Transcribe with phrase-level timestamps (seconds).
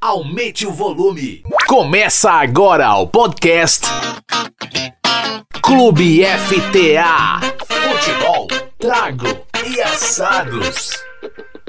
[0.00, 1.42] Aumente o volume.
[1.66, 3.84] Começa agora o podcast
[5.60, 7.40] Clube FTA.
[7.66, 8.46] Futebol,
[8.78, 9.26] trago
[9.66, 10.92] e assados.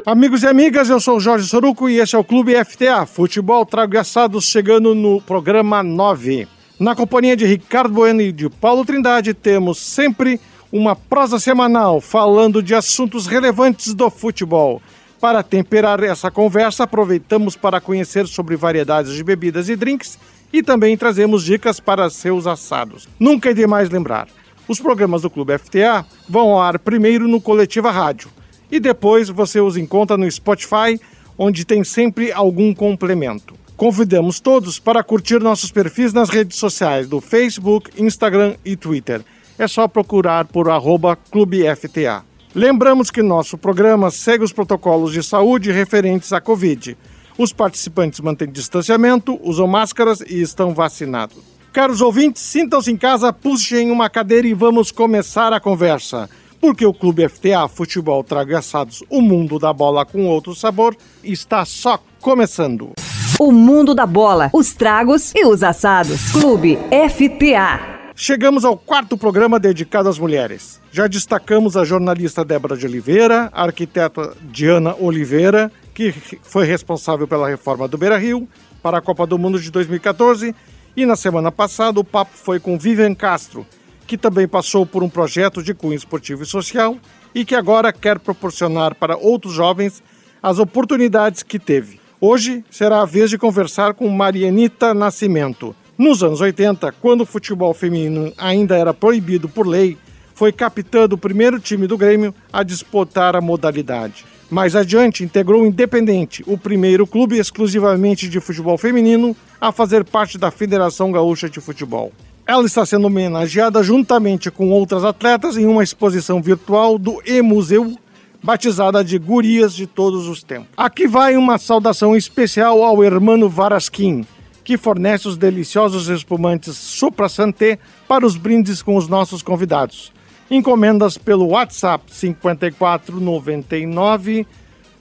[0.06, 3.66] Amigos e amigas, eu sou o Jorge Soruco e esse é o Clube FTA, Futebol,
[3.66, 6.48] Trago e Assados, chegando no programa 9.
[6.80, 10.40] Na companhia de Ricardo Bueno e de Paulo Trindade, temos sempre
[10.72, 14.80] uma prosa semanal falando de assuntos relevantes do futebol.
[15.20, 20.18] Para temperar essa conversa, aproveitamos para conhecer sobre variedades de bebidas e drinks
[20.52, 23.08] e também trazemos dicas para seus assados.
[23.20, 24.30] Nunca é demais lembrar:
[24.66, 28.30] os programas do Clube FTA vão ao ar primeiro no Coletiva Rádio
[28.72, 31.00] e depois você os encontra no Spotify,
[31.38, 33.56] onde tem sempre algum complemento.
[33.76, 39.22] Convidamos todos para curtir nossos perfis nas redes sociais do Facebook, Instagram e Twitter.
[39.58, 42.29] É só procurar por arroba Clube FTA.
[42.54, 46.98] Lembramos que nosso programa segue os protocolos de saúde referentes à Covid.
[47.38, 51.38] Os participantes mantêm distanciamento, usam máscaras e estão vacinados.
[51.72, 56.28] Caros ouvintes, sintam-se em casa, puxem uma cadeira e vamos começar a conversa.
[56.60, 61.64] Porque o Clube FTA Futebol Traga Assados, o mundo da bola com outro sabor, está
[61.64, 62.92] só começando.
[63.40, 66.32] O mundo da bola, os tragos e os assados.
[66.32, 66.78] Clube
[67.10, 67.99] FTA.
[68.22, 70.82] Chegamos ao quarto programa dedicado às mulheres.
[70.92, 77.48] Já destacamos a jornalista Débora de Oliveira, a arquiteta Diana Oliveira, que foi responsável pela
[77.48, 78.46] reforma do Beira Rio
[78.84, 80.54] para a Copa do Mundo de 2014.
[80.98, 83.66] E na semana passada o papo foi com Vivian Castro,
[84.06, 86.98] que também passou por um projeto de cunho esportivo e social
[87.34, 90.04] e que agora quer proporcionar para outros jovens
[90.44, 92.02] as oportunidades que teve.
[92.20, 97.74] Hoje será a vez de conversar com Marianita Nascimento, nos anos 80, quando o futebol
[97.74, 99.98] feminino ainda era proibido por lei,
[100.34, 104.24] foi capitã do primeiro time do Grêmio a disputar a modalidade.
[104.50, 110.38] Mais adiante, integrou o Independente, o primeiro clube exclusivamente de futebol feminino a fazer parte
[110.38, 112.14] da Federação Gaúcha de Futebol.
[112.48, 117.94] Ela está sendo homenageada juntamente com outras atletas em uma exposição virtual do E-Museu,
[118.42, 120.70] batizada de Gurias de Todos os Tempos.
[120.78, 124.26] Aqui vai uma saudação especial ao hermano Varasquim,
[124.70, 130.14] que fornece os deliciosos espumantes Supra Santé para os brindes com os nossos convidados.
[130.52, 134.46] Encomendas pelo WhatsApp 5499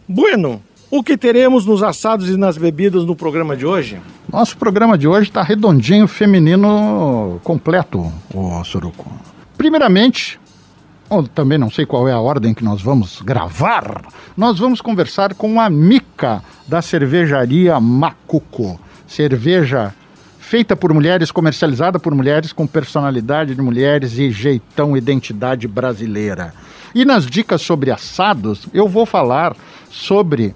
[0.07, 3.99] Bueno, o que teremos nos assados e nas bebidas no programa de hoje?
[4.31, 9.11] Nosso programa de hoje está redondinho, feminino completo, o Suruco.
[9.61, 10.39] Primeiramente,
[11.07, 14.01] ou também não sei qual é a ordem que nós vamos gravar,
[14.35, 18.79] nós vamos conversar com a Mica da cervejaria Macuco.
[19.05, 19.93] Cerveja
[20.39, 26.55] feita por mulheres, comercializada por mulheres, com personalidade de mulheres e jeitão identidade brasileira.
[26.95, 29.55] E nas dicas sobre assados, eu vou falar
[29.91, 30.55] sobre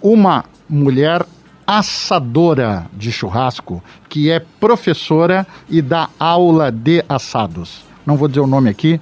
[0.00, 1.22] uma mulher
[1.66, 8.46] assadora de churrasco que é professora e dá aula de assados não vou dizer o
[8.46, 8.98] nome aqui,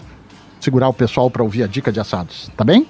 [0.59, 2.89] segurar o pessoal para ouvir a dica de assados, tá bem?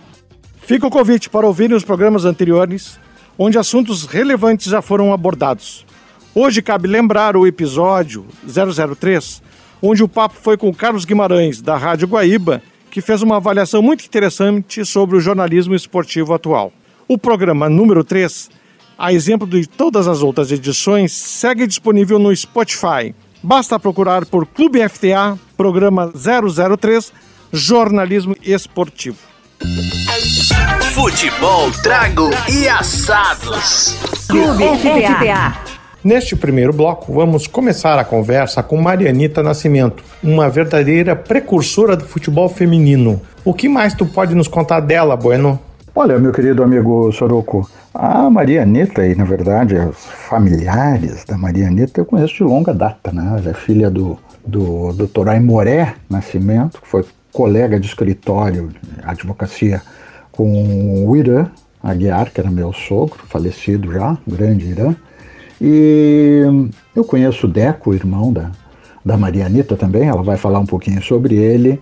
[0.63, 2.99] Fica o convite para ouvirem os programas anteriores,
[3.39, 5.85] onde assuntos relevantes já foram abordados.
[6.35, 9.43] Hoje cabe lembrar o episódio 003,
[9.83, 14.07] onde o papo foi com Carlos Guimarães, da Rádio Guaíba, que fez uma avaliação muito
[14.07, 16.73] interessante sobre o jornalismo esportivo atual.
[17.07, 18.49] O programa número 3,
[18.97, 23.15] a exemplo de todas as outras edições, segue disponível no Spotify
[23.47, 27.13] Basta procurar por Clube FTA, programa 003,
[27.53, 29.19] Jornalismo Esportivo.
[30.93, 33.97] Futebol, trago e assados.
[34.27, 35.57] Clube FTA.
[36.03, 42.49] Neste primeiro bloco, vamos começar a conversa com Marianita Nascimento, uma verdadeira precursora do futebol
[42.49, 43.23] feminino.
[43.45, 45.57] O que mais tu pode nos contar dela, Bueno?
[45.95, 51.69] Olha, meu querido amigo Soroco, a Maria Anitta, e na verdade os familiares da Maria
[51.69, 53.37] Anitta eu conheço de longa data, né?
[53.39, 55.29] Ela é filha do, do Dr.
[55.29, 58.71] Aimoré Nascimento, que foi colega de escritório
[59.03, 59.83] advocacia
[60.31, 61.47] com o Irã
[61.83, 64.95] Aguiar, que era meu sogro, falecido já, grande Irã.
[65.61, 66.43] E
[66.95, 68.51] eu conheço o Deco, irmão da,
[69.05, 71.81] da Maria Anitta também, ela vai falar um pouquinho sobre ele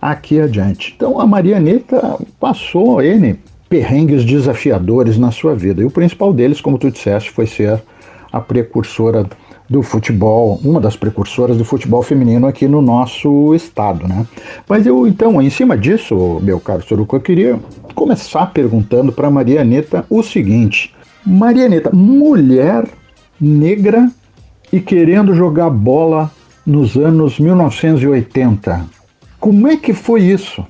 [0.00, 0.92] aqui adiante.
[0.96, 3.38] Então a Maria Anitta passou N
[3.72, 5.80] perrengues desafiadores na sua vida.
[5.80, 7.82] E o principal deles, como tu disseste, foi ser
[8.30, 9.26] a precursora
[9.66, 14.26] do futebol, uma das precursoras do futebol feminino aqui no nosso estado, né?
[14.68, 17.58] Mas eu, então, em cima disso, meu caro Soruco, eu queria
[17.94, 22.84] começar perguntando para Maria Anitta o seguinte: Maria Anitta, mulher
[23.40, 24.06] negra
[24.70, 26.30] e querendo jogar bola
[26.66, 28.84] nos anos 1980.
[29.40, 30.62] Como é que foi isso?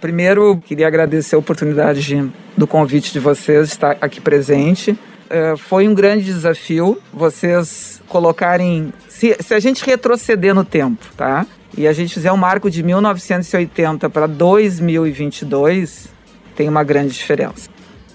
[0.00, 4.96] Primeiro, queria agradecer a oportunidade de, do convite de vocês estar aqui presente.
[5.28, 8.92] É, foi um grande desafio vocês colocarem.
[9.08, 11.44] Se, se a gente retroceder no tempo, tá?
[11.76, 16.08] E a gente fizer um marco de 1980 para 2022,
[16.54, 17.68] tem uma grande diferença.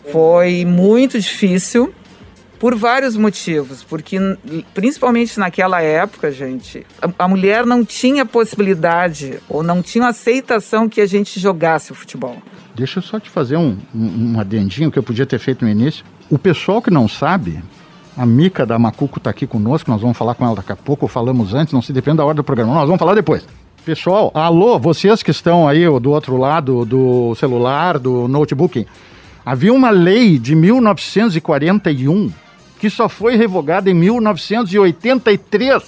[0.10, 1.94] Foi muito difícil
[2.64, 4.18] por vários motivos, porque
[4.74, 11.02] principalmente naquela época, gente, a, a, mulher não tinha possibilidade ou não tinha aceitação que
[11.02, 12.38] a gente jogasse o futebol.
[12.74, 15.70] Deixa eu só te fazer um, um, um adendinho que eu podia ter feito no
[15.70, 16.06] início.
[16.30, 17.62] O pessoal que não sabe,
[18.16, 21.04] a Mica da Macuco está aqui conosco, nós vamos falar com ela daqui a pouco,
[21.04, 23.46] ou falamos antes, não se depende da hora do programa, nós vamos falar depois.
[23.84, 28.88] Pessoal, alô, vocês que estão aí do outro lado do celular, do notebook,
[29.46, 32.32] havia uma lei de 1941
[32.84, 35.82] que só foi revogada em 1983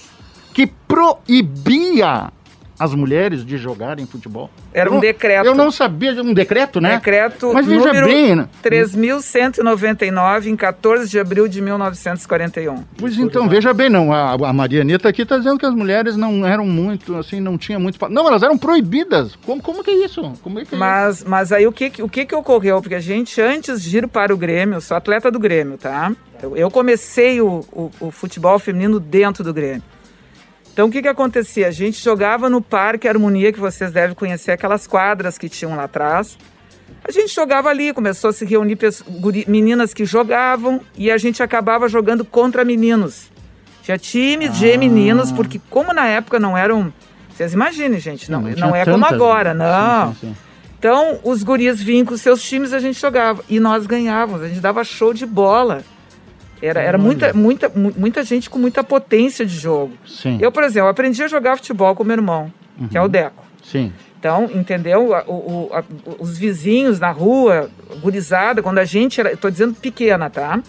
[0.54, 2.32] que proibia
[2.78, 4.50] as mulheres de jogarem futebol.
[4.72, 5.46] Era um decreto.
[5.46, 6.96] Eu não sabia, um decreto, né?
[6.96, 8.48] Decreto Mas veja número bem, né?
[8.62, 12.84] 3.199, em 14 de abril de 1941.
[12.98, 16.16] Pois então, veja bem, não, a, a Maria Anitta aqui está dizendo que as mulheres
[16.16, 17.98] não eram muito, assim, não tinha muito...
[18.10, 19.36] Não, elas eram proibidas.
[19.44, 20.32] Como, como que é isso?
[20.42, 21.28] Como é que é mas, isso?
[21.28, 22.80] mas aí o que, o que que ocorreu?
[22.80, 26.12] Porque a gente, antes de ir para o Grêmio, eu sou atleta do Grêmio, tá?
[26.42, 29.82] Eu, eu comecei o, o, o futebol feminino dentro do Grêmio.
[30.76, 31.68] Então o que, que acontecia?
[31.68, 35.84] A gente jogava no Parque Harmonia, que vocês devem conhecer, aquelas quadras que tinham lá
[35.84, 36.36] atrás.
[37.02, 38.76] A gente jogava ali, começou a se reunir
[39.48, 43.30] meninas que jogavam e a gente acabava jogando contra meninos.
[43.84, 44.52] Tinha times ah.
[44.52, 46.92] de meninos, porque como na época não eram.
[47.30, 48.92] Vocês imaginem, gente, não, não, não é tantas.
[48.92, 50.12] como agora, não.
[50.12, 50.36] Sim, sim, sim.
[50.78, 53.42] Então, os guris vinham com seus times a gente jogava.
[53.48, 55.82] E nós ganhávamos, a gente dava show de bola.
[56.60, 59.92] Era, era muita, muita, muita gente com muita potência de jogo.
[60.06, 60.38] Sim.
[60.40, 62.88] Eu, por exemplo, aprendi a jogar futebol com meu irmão, uhum.
[62.88, 63.44] que é o Deco.
[63.62, 63.92] Sim.
[64.18, 65.10] Então, entendeu?
[65.26, 65.84] O, o, a,
[66.18, 67.70] os vizinhos na rua,
[68.00, 69.32] gurizada, quando a gente era.
[69.32, 70.60] Estou dizendo pequena, tá?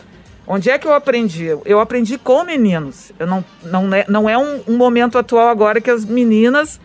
[0.45, 1.47] Onde é que eu aprendi?
[1.65, 3.11] Eu aprendi com meninos.
[3.19, 6.79] Eu não, não é, não é um, um momento atual agora que as meninas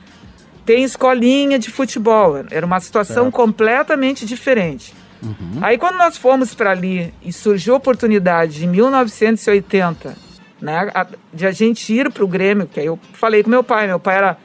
[0.64, 2.44] têm escolinha de futebol.
[2.50, 4.94] Era uma situação completamente diferente.
[5.22, 5.60] Uhum.
[5.60, 10.16] Aí quando nós fomos para ali e surgiu a oportunidade em 1980,
[10.60, 10.90] né,
[11.32, 14.00] de a gente ir para o Grêmio, que aí eu falei com meu pai, meu
[14.00, 14.36] pai era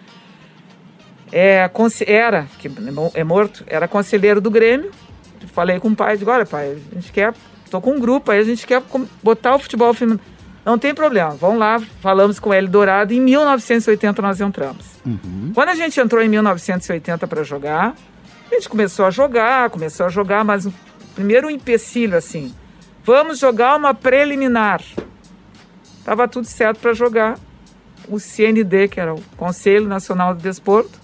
[1.32, 1.70] é,
[2.06, 2.72] era, que
[3.14, 4.92] é morto, era conselheiro do Grêmio.
[5.54, 7.34] Falei com o pai, digo, olha pai, a gente quer,
[7.70, 8.82] tô com um grupo aí, a gente quer
[9.24, 10.22] botar o futebol feminino.
[10.64, 14.86] Não tem problema, vamos lá, falamos com ele Dourado, em 1980 nós entramos.
[15.06, 15.52] Uhum.
[15.54, 17.96] Quando a gente entrou em 1980 para jogar,
[18.52, 20.74] a gente começou a jogar, começou a jogar, mas o
[21.16, 22.54] primeiro empecilho assim,
[23.04, 24.82] vamos jogar uma preliminar.
[26.04, 27.38] Tava tudo certo para jogar.
[28.08, 30.98] O CND, que era o Conselho Nacional do Desporto,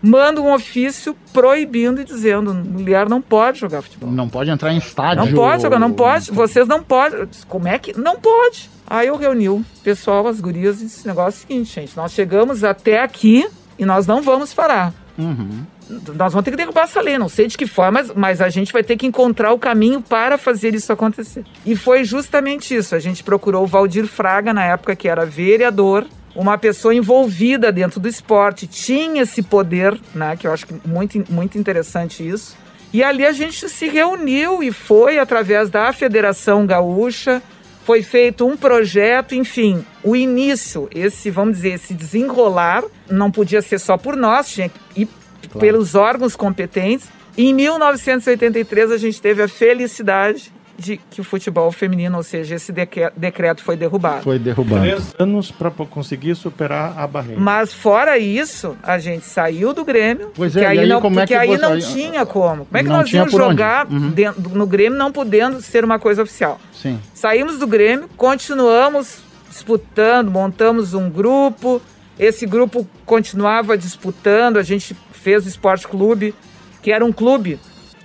[0.00, 4.08] manda um ofício proibindo e dizendo mulher não pode jogar futebol.
[4.08, 5.24] Não pode entrar em estádio.
[5.24, 6.30] Não pode jogar, não pode.
[6.30, 7.28] Vocês não podem.
[7.48, 7.98] Como é que.
[7.98, 8.70] Não pode.
[8.86, 12.12] Aí eu reuni o pessoal, as gurias, e disse: negócio é o seguinte, gente, nós
[12.12, 14.94] chegamos até aqui e nós não vamos parar.
[15.18, 18.40] Uhum nós vamos ter que derrubar essa lei, não sei de que forma, mas, mas
[18.40, 21.44] a gente vai ter que encontrar o caminho para fazer isso acontecer.
[21.66, 22.94] E foi justamente isso.
[22.94, 28.00] A gente procurou o Valdir Fraga, na época que era vereador, uma pessoa envolvida dentro
[28.00, 30.36] do esporte, tinha esse poder, né?
[30.36, 32.56] Que eu acho que muito, muito interessante isso.
[32.92, 37.42] E ali a gente se reuniu e foi através da Federação Gaúcha,
[37.84, 43.78] foi feito um projeto, enfim, o início, esse, vamos dizer, esse desenrolar, não podia ser
[43.78, 45.08] só por nós, tinha que ir
[45.52, 45.66] claro.
[45.66, 47.08] pelos órgãos competentes.
[47.36, 52.72] Em 1983, a gente teve a felicidade de que o futebol feminino, ou seja, esse
[53.16, 54.22] decreto foi derrubado.
[54.22, 54.82] Foi derrubado.
[54.82, 57.40] Três anos para conseguir superar a barreira.
[57.40, 61.38] Mas fora isso, a gente saiu do Grêmio, pois é, aí não, como porque é
[61.38, 61.62] que aí você...
[61.62, 62.64] não tinha como.
[62.64, 64.10] Como é que não nós íamos jogar uhum.
[64.10, 66.60] dentro, no Grêmio não podendo ser uma coisa oficial?
[66.72, 66.98] Sim.
[67.14, 71.80] Saímos do Grêmio, continuamos disputando, montamos um grupo,
[72.18, 76.34] esse grupo continuava disputando, a gente fez o Esporte Clube,
[76.82, 77.58] que era um clube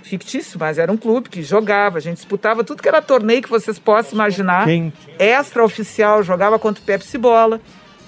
[0.04, 3.50] fictício, mas era um clube que jogava, a gente disputava tudo que era torneio que
[3.50, 4.66] vocês possam imaginar.
[4.66, 4.94] Quem?
[5.20, 7.60] Extra-oficial, jogava contra o Pepsi Bola,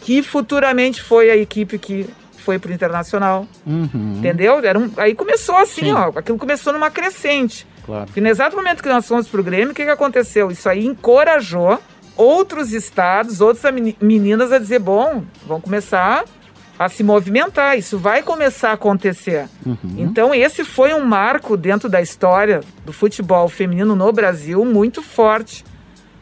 [0.02, 3.46] que futuramente foi a equipe que foi pro Internacional.
[3.66, 4.16] Uhum.
[4.18, 4.64] Entendeu?
[4.64, 5.92] Era um, aí começou assim, Sim.
[5.94, 7.68] ó, aquilo começou numa crescente.
[7.86, 8.06] Claro.
[8.06, 10.50] Porque no exato momento que nós fomos pro Grêmio, o que, que aconteceu?
[10.50, 11.80] Isso aí encorajou
[12.20, 16.26] outros estados, outras meninas a dizer, bom, vamos começar
[16.78, 17.78] a se movimentar.
[17.78, 19.48] Isso vai começar a acontecer.
[19.66, 19.78] Uhum.
[19.98, 25.64] Então, esse foi um marco dentro da história do futebol feminino no Brasil muito forte.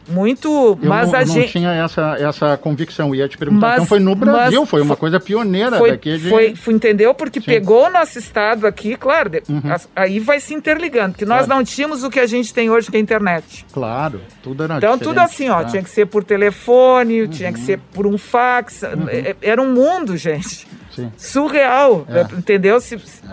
[0.08, 0.48] Muito.
[0.82, 1.52] Eu mas não, a não gente.
[1.52, 3.14] tinha essa, essa convicção.
[3.14, 3.66] Ia te perguntar.
[3.66, 6.28] Mas- então foi no Brasil, foi uma coisa pioneira Foi, daqui de.
[6.28, 7.12] foi, foi, entendeu?
[7.14, 7.46] Porque Sim.
[7.46, 9.60] pegou o nosso estado aqui, claro, Uhum.
[9.94, 11.48] aí vai se interligando, nós Claro.
[11.48, 13.66] não tínhamos o que a gente tem hoje, que é a internet.
[13.72, 15.64] Claro, tudo era Então, tudo assim, ó, tá?
[15.66, 18.82] tinha que ser por telefone, tinha que ser por um fax.
[18.82, 20.66] é- Era um mundo, gente.
[21.02, 21.12] Sim.
[21.16, 22.22] Surreal, É.
[22.36, 22.78] entendeu?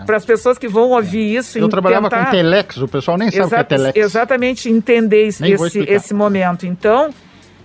[0.04, 2.26] Para as pessoas que vão ouvir isso Eu trabalhava tentar...
[2.26, 3.96] com Telex, o pessoal nem sabe o que é Telex.
[3.96, 5.44] Exatamente, entender esse,
[5.88, 6.66] esse momento.
[6.66, 7.10] Então,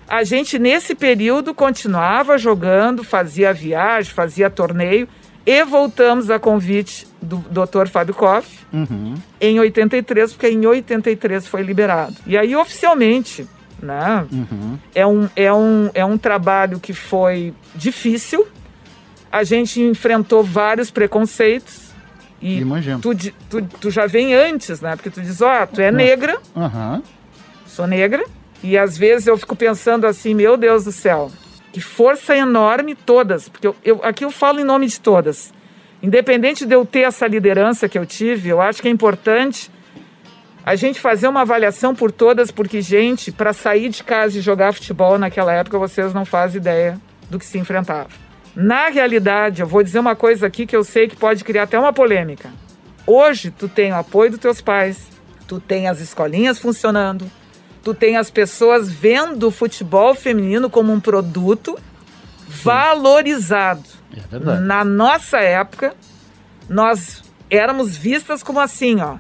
[0.07, 5.07] a gente, nesse período, continuava jogando, fazia viagem, fazia torneio,
[5.45, 7.87] e voltamos a convite do Dr.
[7.87, 9.15] Fábio Koff Uhum.
[9.39, 12.13] em 83, porque em 83 foi liberado.
[12.27, 13.47] E aí, oficialmente,
[13.81, 14.77] né, Uhum.
[14.93, 18.45] é, um, é, um, é um trabalho que foi difícil,
[19.31, 21.91] a gente enfrentou vários preconceitos,
[22.41, 22.99] e Imagino.
[22.99, 23.11] tu,
[23.49, 24.95] tu, tu já vem antes, né?
[24.95, 27.01] Porque tu diz, ó, tu é negra, Aham.
[27.67, 28.23] sou negra,
[28.63, 31.31] e às vezes eu fico pensando assim, meu Deus do céu,
[31.71, 35.53] que força enorme todas, porque eu, eu- aqui eu falo em nome de todas.
[36.03, 39.69] Independente de eu ter essa liderança que eu tive, eu acho que é importante
[40.65, 44.73] a gente fazer uma avaliação por todas, porque, gente, para sair de casa e jogar
[44.73, 48.09] futebol naquela época, vocês não fazem ideia do que se enfrentava.
[48.55, 51.79] Na realidade, eu vou dizer uma coisa aqui que eu sei que pode criar até
[51.79, 52.51] uma polêmica.
[53.07, 55.07] Hoje, tu tem o apoio dos teus pais,
[55.47, 57.29] tu tem as escolinhas funcionando,
[57.83, 61.77] tu tem as pessoas vendo o futebol feminino como um produto
[62.47, 63.83] valorizado.
[64.15, 64.61] É verdade.
[64.61, 65.95] Na nossa época,
[66.69, 69.17] nós éramos vistas como assim, ó,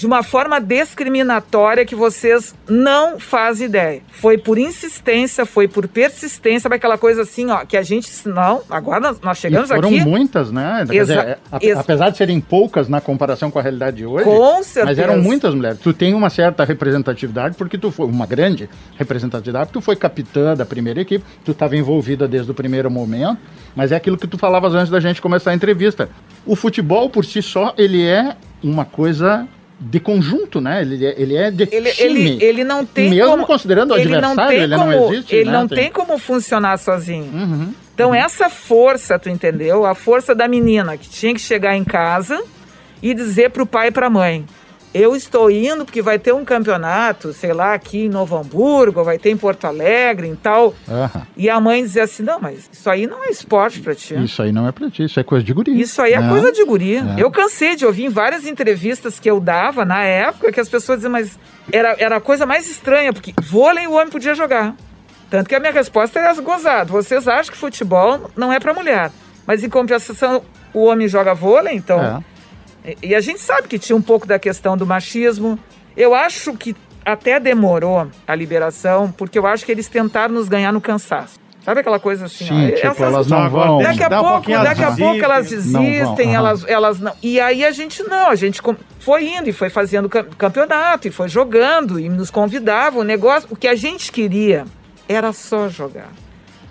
[0.00, 4.00] de uma forma discriminatória que vocês não fazem ideia.
[4.10, 8.62] Foi por insistência, foi por persistência, para aquela coisa assim, ó, que a gente, não,
[8.70, 10.86] agora nós, nós chegamos foram aqui muitas, né?
[10.88, 14.86] Dizer, é, apesar de serem poucas na comparação com a realidade de hoje, com certeza.
[14.86, 15.78] mas eram muitas mulheres.
[15.80, 20.56] Tu tem uma certa representatividade, porque tu foi uma grande representatividade, porque tu foi capitã
[20.56, 23.36] da primeira equipe, tu estava envolvida desde o primeiro momento,
[23.76, 26.08] mas é aquilo que tu falavas antes da gente começar a entrevista.
[26.46, 29.46] O futebol, por si só, ele é uma coisa
[29.80, 30.82] de conjunto, né?
[30.82, 32.20] Ele é, ele é de ele, time.
[32.32, 35.12] ele, ele não tem Mesmo como, considerando o ele não adversário, tem ele como, não
[35.12, 35.52] existe, ele né?
[35.52, 37.24] não Tem- tem como funcionar sozinho.
[37.32, 37.72] Uhum.
[37.94, 39.84] Então, essa força, tu entendeu?
[39.86, 42.42] A força da menina que tinha que chegar em casa
[43.02, 44.44] e dizer pro pai e pra mãe:
[44.92, 49.18] Eu estou indo porque vai ter um campeonato, sei lá, aqui em Novo Hamburgo, vai
[49.18, 50.74] ter em Porto Alegre e tal.
[50.88, 51.26] Aham.
[51.36, 54.14] E a mãe dizer assim: Não, mas isso aí não é esporte pra ti.
[54.22, 55.80] Isso aí não é pra ti, isso é coisa de guri.
[55.80, 56.28] Isso aí é né?
[56.28, 57.04] coisa de guria.
[57.16, 57.22] É.
[57.22, 60.98] Eu cansei de ouvir em várias entrevistas que eu dava na época que as pessoas
[60.98, 61.38] diziam, mas
[61.72, 64.74] era, era a coisa mais estranha, porque vôlei o homem podia jogar.
[65.30, 66.92] Tanto que a minha resposta era gozado.
[66.92, 69.12] Vocês acham que futebol não é para mulher.
[69.46, 70.42] Mas em compensação,
[70.74, 72.00] o homem joga vôlei, então.
[72.00, 72.29] É.
[73.02, 75.58] E, a gente sabe que tinha um pouco da questão do machismo.
[75.96, 80.72] Eu acho que até demorou a liberação, porque eu acho que eles tentaram nos ganhar
[80.72, 81.38] no cansaço.
[81.62, 82.46] Sabe aquela coisa assim?
[82.46, 83.78] Sim, ó, tipo, essas- elas não vão.
[83.82, 86.26] Daqui a um pouco, pouquinho, daqui a elas pouco elas desistem.
[86.26, 87.12] Vão, elas, elas não.
[87.22, 88.62] E aí a gente não, a gente
[88.98, 92.98] foi indo e foi fazendo cam- campeonato e foi jogando e nos convidava.
[92.98, 94.64] O negócio, o que a gente queria
[95.06, 96.08] era só jogar.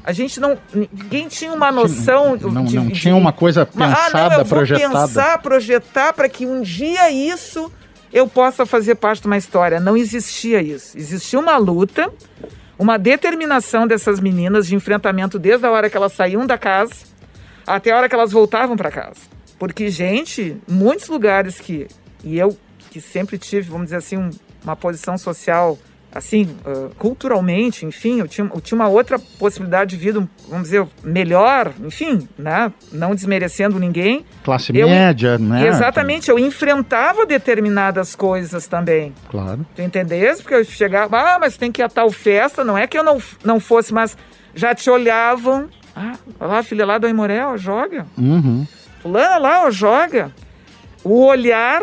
[0.09, 4.17] A gente não, ninguém tinha uma noção Não, de, não de- tinha uma coisa pensada,
[4.25, 5.07] ah, não, eu vou projetada.
[5.07, 7.71] pensar, projetar para que um dia isso
[8.11, 9.79] eu possa fazer parte de uma história.
[9.79, 10.97] Não existia isso.
[10.97, 12.11] Existia uma luta,
[12.79, 16.93] uma determinação dessas meninas de enfrentamento desde a hora que elas saíam da casa
[17.67, 19.19] até a hora que elas voltavam para casa.
[19.59, 21.85] Porque, gente, muitos lugares que.
[22.23, 22.57] E eu,
[22.89, 24.31] que sempre tive, vamos dizer assim, um-
[24.63, 25.77] uma posição social,
[26.13, 30.85] assim, ah, culturalmente, enfim, eu tinha, eu tinha uma outra possibilidade de vida, vamos dizer,
[31.03, 32.71] melhor, enfim, né?
[32.91, 34.25] Não desmerecendo ninguém.
[34.43, 35.67] Classe Eu- média, né?
[35.67, 39.13] Exatamente, eu enfrentava determinadas coisas também.
[39.29, 39.65] Claro.
[39.75, 40.41] Tu entendesse?
[40.41, 42.63] Porque eu chegava, ah, mas tem que ir a tal festa.
[42.63, 44.17] Não é que eu não, não fosse, mas
[44.55, 45.69] já te olhavam.
[45.95, 48.05] Ah, olha lá, a filha lá do Aimoré, ó, joga.
[48.17, 48.65] Uhum.
[49.01, 50.31] Fulana lá, ó, joga.
[51.03, 51.81] O olhar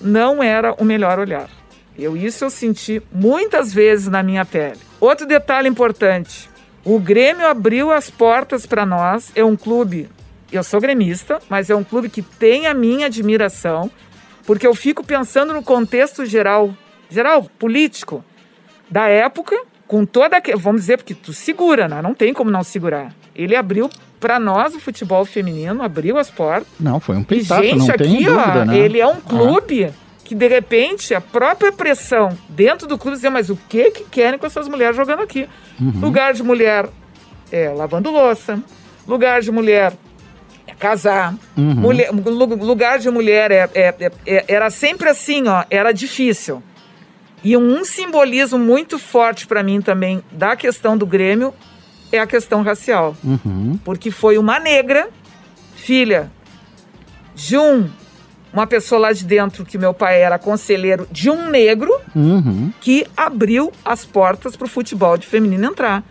[0.00, 1.48] não era o melhor olhar.
[1.98, 4.78] Eu, isso eu senti muitas vezes na minha pele.
[5.00, 6.48] Outro detalhe importante:
[6.84, 9.32] o Grêmio abriu as portas para nós.
[9.34, 10.08] É um clube,
[10.52, 13.90] eu sou gremista, mas é um clube que tem a minha admiração,
[14.46, 16.72] porque eu fico pensando no contexto geral,
[17.10, 18.24] geral político
[18.90, 22.00] da época, com toda, aque- vamos dizer, porque tu segura, né?
[22.00, 23.12] Não tem como não segurar.
[23.34, 23.90] Ele abriu
[24.20, 26.66] para nós o futebol feminino, abriu as portas.
[26.78, 28.76] Não, foi um E, peitaço, gente, não aqui, tem dúvida, ó, né?
[28.78, 29.90] ele é um clube
[30.28, 34.38] que, de repente, a própria pressão dentro do clube dizia, mas o que que querem
[34.38, 35.48] com essas mulheres jogando aqui?
[35.80, 36.00] Uhum.
[36.00, 36.86] Lugar de mulher
[37.50, 38.62] é lavando louça,
[39.06, 39.94] lugar de mulher
[40.66, 41.74] é casar, Uhum.
[41.76, 46.62] mulher, lu- lugar de mulher é, é- é- é- era sempre assim, ó, era difícil.
[47.42, 51.54] E um simbolismo muito forte para mim também da questão do Grêmio
[52.12, 53.16] é a questão racial.
[53.24, 53.78] Uhum.
[53.82, 55.08] Porque foi uma negra,
[55.74, 56.30] filha
[57.34, 57.88] de um,
[58.52, 62.72] uma pessoa lá de dentro, que meu pai era conselheiro de um negro, Uhum.
[62.80, 66.02] que abriu as portas para o futebol de feminino entrar.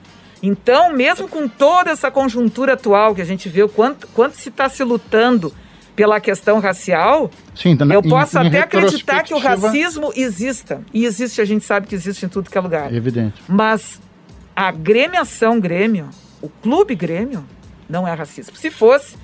[0.42, 4.50] Então, mesmo com toda essa conjuntura atual que a gente vê, o quanto, quanto se
[4.50, 5.52] está se lutando
[5.96, 10.82] pela questão racial, Sim, então, eu em- posso em até acreditar que o racismo exista.
[10.94, 12.94] E existe, a gente sabe que existe em tudo que é lugar.
[12.94, 13.42] Evidente.
[13.48, 14.00] Mas
[14.56, 17.44] a gremiação Grêmio, o clube Grêmio,
[17.90, 18.54] não é racista.
[18.56, 19.16] Se fosse,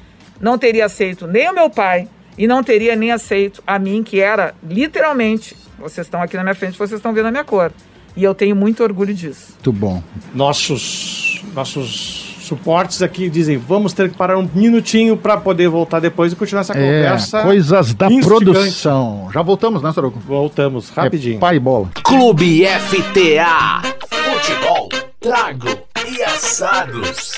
[0.41, 4.19] não teria aceito nem o meu pai e não teria nem aceito a mim, que
[4.19, 5.55] era literalmente.
[5.79, 7.71] Vocês estão aqui na minha frente, vocês estão vendo a minha cor.
[8.15, 9.53] E eu tenho muito orgulho disso.
[9.53, 10.03] Muito bom.
[10.35, 16.31] Nossos, nossos suportes aqui dizem: vamos ter que parar um minutinho para poder voltar depois
[16.31, 17.41] e continuar essa É, conversa.
[17.41, 18.27] coisas da instigante.
[18.27, 19.29] produção.
[19.33, 20.19] Já voltamos, né, Soroco?
[20.19, 21.37] Voltamos rapidinho.
[21.37, 21.89] É pai bola.
[22.03, 23.81] Clube FTA.
[24.09, 25.67] Futebol, trago
[26.07, 27.31] e assados.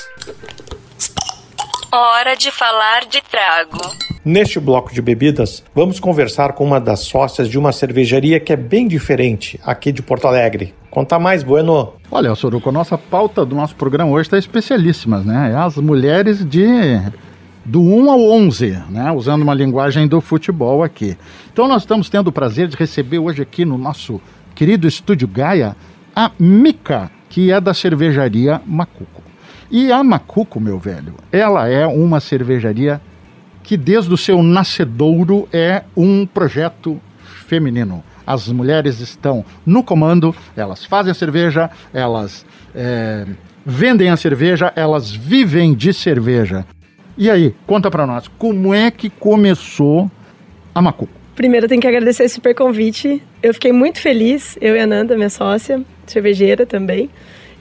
[1.92, 3.78] Hora de falar de trago.
[4.24, 8.56] Neste bloco de bebidas, vamos conversar com uma das sócias de uma cervejaria que é
[8.56, 10.74] bem diferente aqui de Porto Alegre.
[10.90, 11.92] Conta mais, Bueno.
[12.10, 15.52] Olha, Soroco, a nossa pauta do nosso programa hoje está especialíssimas, né?
[15.52, 16.66] É as mulheres de
[17.64, 19.12] do 1 ao 11, né?
[19.12, 21.16] Usando uma linguagem do futebol aqui.
[21.52, 24.20] Então nós estamos tendo o prazer de receber hoje aqui no nosso
[24.56, 25.76] querido estúdio Gaia
[26.14, 29.25] a Mica, que é da cervejaria Macuco.
[29.70, 33.00] E a Macuco, meu velho, ela é uma cervejaria
[33.62, 37.00] que desde o seu nascedouro é um projeto
[37.46, 38.02] feminino.
[38.24, 43.26] As mulheres estão no comando, elas fazem a cerveja, elas é,
[43.64, 46.64] vendem a cerveja, elas vivem de cerveja.
[47.18, 50.10] E aí, conta pra nós, como é que começou
[50.74, 51.12] a Macuco?
[51.34, 53.22] Primeiro, tenho que agradecer esse super convite.
[53.42, 57.10] Eu fiquei muito feliz, eu e a Nanda, minha sócia, cervejeira também,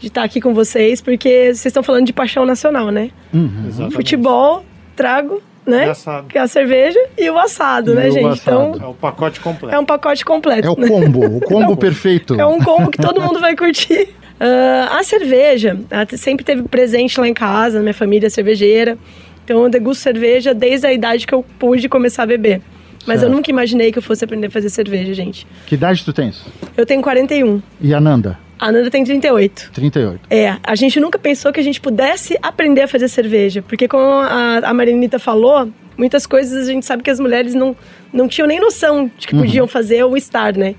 [0.06, 3.10] de estar aqui com vocês, porque vocês estão falando de paixão nacional, né?
[3.34, 3.96] Exatamente.
[3.96, 4.64] Futebol,
[4.96, 5.88] trago, né?
[5.88, 6.28] E assado.
[6.28, 8.26] Que é a cerveja e o assado, E né, o gente?
[8.28, 8.76] assado.
[8.76, 9.76] Então, É o pacote completo.
[9.76, 10.68] é um pacote completo.
[10.68, 10.88] É o né?
[10.88, 12.40] combo, o combo perfeito.
[12.40, 14.10] É um combo que todo mundo vai curtir.
[14.38, 15.80] Ah, a cerveja
[16.18, 18.98] sempre teve presente lá em casa, na minha família é cervejeira.
[19.46, 22.62] Então eu degusto cerveja desde a idade que eu pude começar a beber.
[23.08, 23.32] Mas eu Certo.
[23.34, 25.48] nunca imaginei que eu fosse aprender a fazer cerveja, gente.
[25.66, 26.44] Que idade tu tens?
[26.76, 28.38] Eu tenho 41, E a Nanda?
[28.60, 29.72] A Nanda tem 38.
[29.74, 30.22] 38.
[30.30, 33.62] É, a gente nunca pensou que a gente pudesse aprender a fazer cerveja.
[33.62, 37.76] Porque como a, a Marinita falou, muitas coisas a gente sabe que as mulheres não,
[38.14, 40.76] não tinham nem noção de que podiam fazer ou estar, né?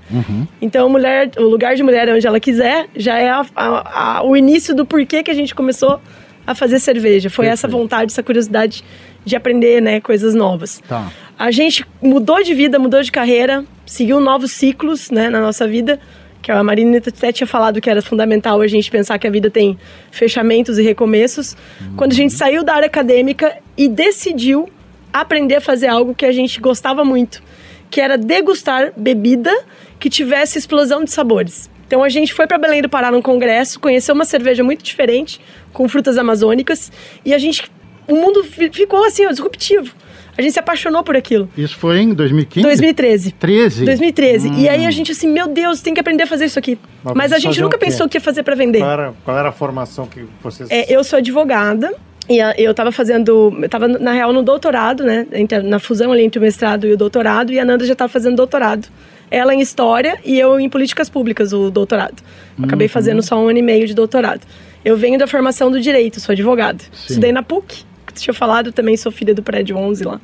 [0.61, 4.35] Então, mulher, o lugar de mulher onde ela quiser já é a- a- a- o
[4.35, 5.99] início do porquê que a gente começou
[6.45, 7.29] a fazer cerveja.
[7.29, 7.81] Foi essa Perfeito.
[7.83, 8.83] vontade, essa curiosidade
[9.25, 10.81] de aprender, né, coisas novas.
[10.87, 11.11] Tá.
[11.37, 15.99] A gente mudou de vida, mudou de carreira, seguiu novos ciclos né, na nossa vida.
[16.47, 19.49] Que a Marina até tinha falado que era fundamental a gente pensar que a vida
[19.49, 19.77] tem
[20.09, 21.57] fechamentos e recomeços.
[21.97, 24.69] Quando a gente saiu da área acadêmica e decidiu
[25.11, 27.43] aprender a fazer algo que a gente gostava muito,
[27.89, 29.51] que era degustar bebida
[29.99, 31.69] que tivesse explosão de sabores.
[31.85, 35.41] Então a gente foi para Belém do Pará num congresso, conheceu uma cerveja muito diferente,
[35.73, 36.93] com frutas amazônicas,
[37.25, 37.69] e a gente.
[38.07, 39.93] O mundo fi- ficou assim, ó, disruptivo.
[40.37, 41.49] A gente se apaixonou por aquilo.
[41.57, 42.61] Isso foi em 2015?
[42.61, 43.31] 2013.
[43.31, 43.85] 13?
[43.85, 44.51] 2013.
[44.53, 46.77] E aí a gente assim, meu Deus, tem que aprender a fazer isso aqui.
[47.03, 48.79] Mas Mas a gente nunca o pensou que ia fazer para vender.
[48.79, 50.69] Qual era, qual era a formação que vocês.
[50.69, 51.91] É, eu sou advogada
[52.29, 55.25] e eu tava fazendo, eu tava na real no doutorado, né,
[55.63, 58.35] na fusão ali entre o mestrado e o doutorado, e a Nanda já tava fazendo
[58.35, 58.87] doutorado.
[59.31, 62.21] Ela em história e eu em políticas públicas, o doutorado.
[62.57, 64.41] Eu Acabei fazendo só um ano e meio de doutorado.
[64.85, 66.83] Eu venho da formação do direito, sou advogada.
[66.93, 67.83] Estudei na PUC,
[68.21, 70.19] tinha falado, também sou filha do prédio 11 lá.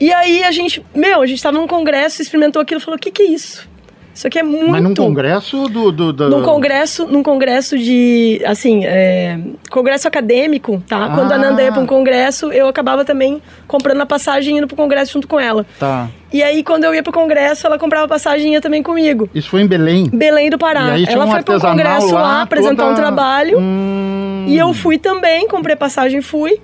[0.00, 3.10] E aí a gente, meu, a gente tava num congresso, experimentou aquilo falou: o que
[3.10, 3.68] que é isso?
[4.12, 4.70] Isso aqui é muito.
[4.70, 5.92] Mas num congresso do...
[5.92, 6.28] do, do...
[6.28, 9.38] Num congresso, num congresso de, assim, é,
[9.70, 11.10] congresso acadêmico, tá?
[11.14, 11.38] Quando a Ah.
[11.38, 15.12] Nanda ia para um congresso, eu acabava também comprando a passagem e indo pro congresso
[15.12, 15.64] junto com ela.
[15.78, 16.08] Tá.
[16.32, 19.30] E aí, quando eu ia pro congresso, ela comprava passagem e ia também comigo.
[19.34, 20.10] Isso foi em Belém?
[20.12, 20.98] Belém do Pará.
[21.08, 23.58] Ela um foi artesanal congresso lá, lá, apresentar toda- um trabalho.
[23.60, 24.44] Hum...
[24.48, 26.60] E eu fui também, comprei passagem, fui.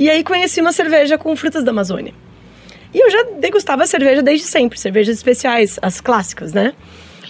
[0.00, 2.14] E aí conheci uma cerveja com frutas da Amazônia.
[2.94, 6.72] E eu já degustava cerveja desde sempre, cervejas especiais, as clássicas, né?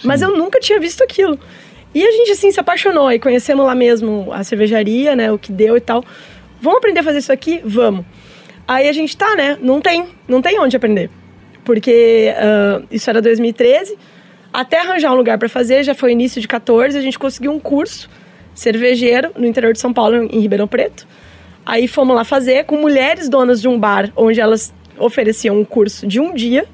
[0.05, 1.37] Mas eu nunca tinha visto aquilo.
[1.93, 3.11] E a gente, assim, se apaixonou.
[3.11, 5.29] E conhecemos lá mesmo a cervejaria, né?
[5.33, 6.01] O que deu e tal.
[6.61, 7.59] Vamos aprender a fazer isso aqui?
[7.65, 8.05] Vamos.
[8.65, 9.57] Aí a gente tá, né?
[9.61, 11.09] Não tem, não tem onde aprender.
[11.65, 13.97] Porque ah, isso era 2013.
[14.53, 17.59] Até arranjar um lugar para fazer, já foi início de 14, a gente conseguiu um
[17.59, 18.09] curso
[18.55, 21.05] cervejeiro no interior de São Paulo, em Ribeirão Preto.
[21.71, 26.05] Aí fomos lá fazer com mulheres donas de um bar, onde elas ofereciam um curso
[26.05, 26.65] de um dia,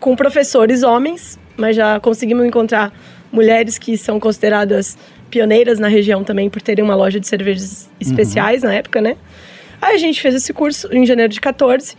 [0.00, 2.92] com professores homens, mas já conseguimos encontrar
[3.30, 4.98] mulheres que são consideradas
[5.30, 9.16] pioneiras na região também por terem uma loja de cervejas especiais na época, né?
[9.80, 11.94] Aí a gente fez esse curso em janeiro de 14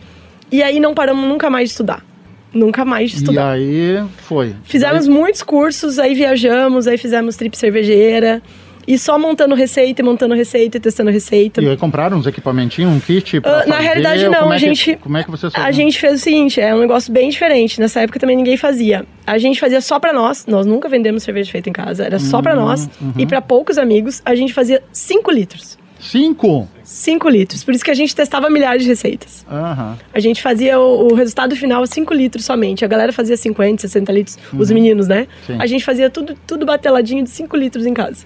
[0.52, 2.04] e aí não paramos nunca mais de estudar.
[2.52, 3.52] Nunca mais de E estudar.
[3.52, 4.54] aí foi.
[4.64, 8.42] Fizemos muitos cursos, aí viajamos, aí fizemos trip cervejeira.
[8.86, 11.60] E só montando receita, e montando receita e testando receita.
[11.60, 13.82] E aí compraram uns equipamentinhos, um kit pra na fazer?
[13.82, 15.72] realidade, Ou não, Como é a que- gente- como é que vocês A faziam?
[15.72, 17.80] gente fez o seguinte, é um negócio bem diferente.
[17.80, 19.04] Nessa época também ninguém fazia.
[19.26, 20.46] A gente fazia só pra nós.
[20.46, 22.04] Nós nunca vendemos cerveja feita em casa.
[22.04, 22.88] Era só pra nós.
[23.18, 25.76] E pra poucos amigos, a gente fazia 5 litros.
[25.98, 26.68] Cinco?
[26.84, 27.64] 5 litros.
[27.64, 29.44] Por isso que a gente testava milhares de receitas.
[29.50, 29.96] Aham.
[30.14, 32.84] A gente fazia o, o resultado final 5 litros somente.
[32.84, 35.26] A galera fazia 50, 60 litros, os meninos, né?
[35.46, 35.56] Sim.
[35.58, 38.24] A gente fazia tudo, tudo bateladinho de 5 litros em casa.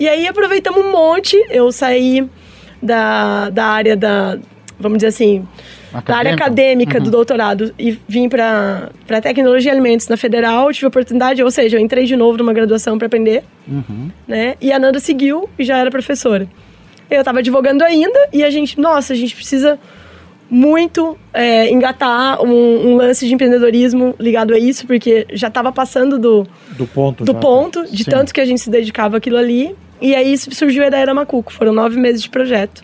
[0.00, 1.36] E aí aproveitamos um monte.
[1.50, 2.26] Eu saí
[2.82, 4.38] da, da área da,
[4.78, 5.46] vamos dizer assim,
[5.92, 6.44] da área Acadêmica?
[6.44, 8.90] acadêmica do doutorado e vim para
[9.22, 10.72] tecnologia e alimentos na federal.
[10.72, 14.10] Tive a oportunidade, ou seja, eu entrei de novo numa graduação para aprender, Uhum.
[14.26, 14.54] né?
[14.60, 16.48] E a Nanda seguiu e já era professora.
[17.10, 19.78] Eu estava advogando ainda e a gente, nossa, a gente precisa
[20.48, 26.18] muito é, engatar um, um lance de empreendedorismo ligado a isso, porque já estava passando
[26.18, 27.24] do, Do ponto.
[27.24, 27.38] do já.
[27.38, 28.10] ponto, de Sim.
[28.10, 29.76] tanto que a gente se dedicava àquilo ali.
[30.00, 31.52] E aí surgiu a ideia da Macuco.
[31.52, 32.82] Foram nove meses de projeto.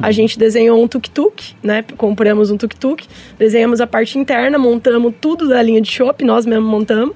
[0.00, 1.84] A gente desenhou um tuk-tuk, né?
[1.96, 3.04] Compramos um tuk-tuk,
[3.38, 7.14] desenhamos a parte interna, montamos tudo da linha de chopp, nós mesmos montamos.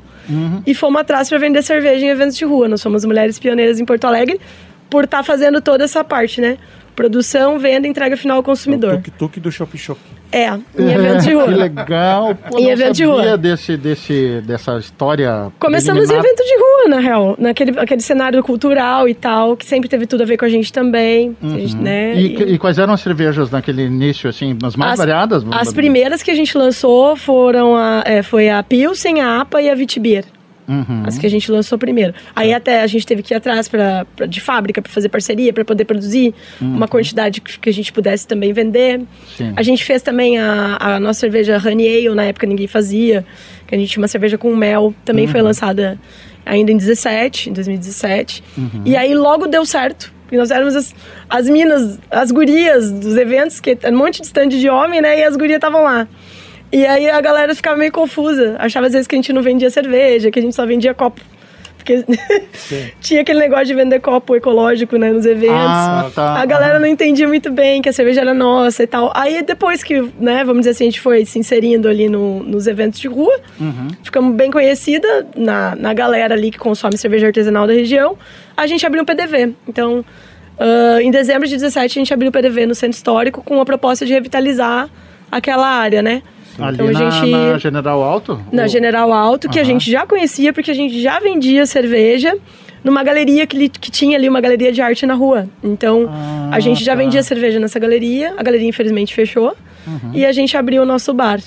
[0.67, 2.69] E fomos atrás para vender cerveja em eventos de rua.
[2.69, 4.39] Nós somos mulheres pioneiras em Porto Alegre
[4.89, 6.59] por estar fazendo toda essa parte, né?
[7.01, 8.97] Produção, venda, entrega final ao É o consumidor.
[8.99, 9.99] tuk-tuk do Shop Shop.
[10.31, 11.47] É, em eventos de Que rua.
[11.47, 12.35] legal.
[12.35, 13.39] Pô, Em não evento de sabia rua.
[13.39, 15.51] Desse, desse, dessa história.
[15.59, 16.25] Começamos em preliminar.
[16.33, 17.35] evento de rua, na real.
[17.39, 20.71] Naquele aquele cenário cultural e tal, que sempre teve tudo a ver com a gente
[20.73, 21.35] também.
[21.43, 22.15] a gente, né?
[22.15, 25.45] E, e quais eram as cervejas naquele início, assim, as mais As- variadas?
[25.51, 29.71] As primeiras que a gente lançou foram a, é, foi a Pilsen, a APA e
[29.71, 30.25] a Vitibir.
[30.71, 31.03] Uhum.
[31.05, 32.15] As que a gente lançou primeiro.
[32.37, 35.53] Aí até a gente teve que ir atrás pra, pra- de fábrica para fazer parceria,
[35.53, 39.01] para poder produzir uma quantidade que, que a gente pudesse também vender.
[39.37, 39.53] Sim.
[39.57, 43.27] A gente fez também a, a nossa cerveja Honey Ale, na época ninguém fazia.
[43.67, 45.99] Que a gente tinha uma cerveja com mel, também foi lançada
[46.47, 48.43] ainda em 17, em 2017.
[48.85, 50.13] E aí logo deu certo.
[50.33, 50.95] E nós éramos as,
[51.29, 55.19] as minas, as gurias dos eventos, que era um monte de stand de homem, né?
[55.19, 56.07] E as gurias estavam lá.
[56.73, 58.57] E aí a galera ficava meio confusa.
[58.59, 61.21] Achava às vezes que a gente não vendia cerveja, que a gente só vendia copo.
[61.77, 62.05] Porque
[63.01, 65.57] tinha aquele negócio de vender copo ecológico, né, nos eventos.
[65.59, 66.35] Ah, tá.
[66.41, 69.11] A galera não entendia muito bem que a cerveja era nossa e tal.
[69.15, 72.67] Aí depois que, né, vamos dizer assim, a gente foi se inserindo ali no- nos
[72.67, 73.89] eventos de rua, Uhum.
[74.05, 78.17] ficamos bem conhecida na, na galera ali que consome cerveja artesanal da região,
[78.57, 79.55] a gente abriu um PDV.
[79.67, 80.05] Então,
[80.59, 83.65] ah, em dezembro de 17, a gente abriu o PDV no Centro Histórico com a
[83.65, 84.89] proposta de revitalizar
[85.33, 86.23] aquela área, né?
[86.63, 88.41] Ali Então, a na, gente- na General Alto?
[88.53, 89.71] na Ou- General Alto, que a Aham.
[89.71, 92.37] gente já conhecia, porque a gente já vendia cerveja
[92.85, 95.47] numa galeria que, que tinha ali uma galeria de arte na rua.
[95.63, 96.99] Então, Ah, a gente já tá.
[96.99, 99.55] vendia cerveja nessa galeria, a galeria infelizmente fechou,
[99.87, 100.11] Uhum.
[100.15, 101.41] e a gente abriu o nosso bar.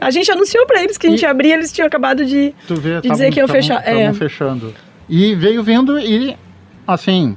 [0.00, 2.54] A gente anunciou pra eles que a gente E- ia abrir, eles tinham acabado de,
[2.68, 3.80] vê, de dizer que iam fechar.
[3.80, 4.12] Estavam É.
[4.14, 4.74] fechando.
[5.08, 6.34] E veio vindo e,
[6.86, 7.36] assim,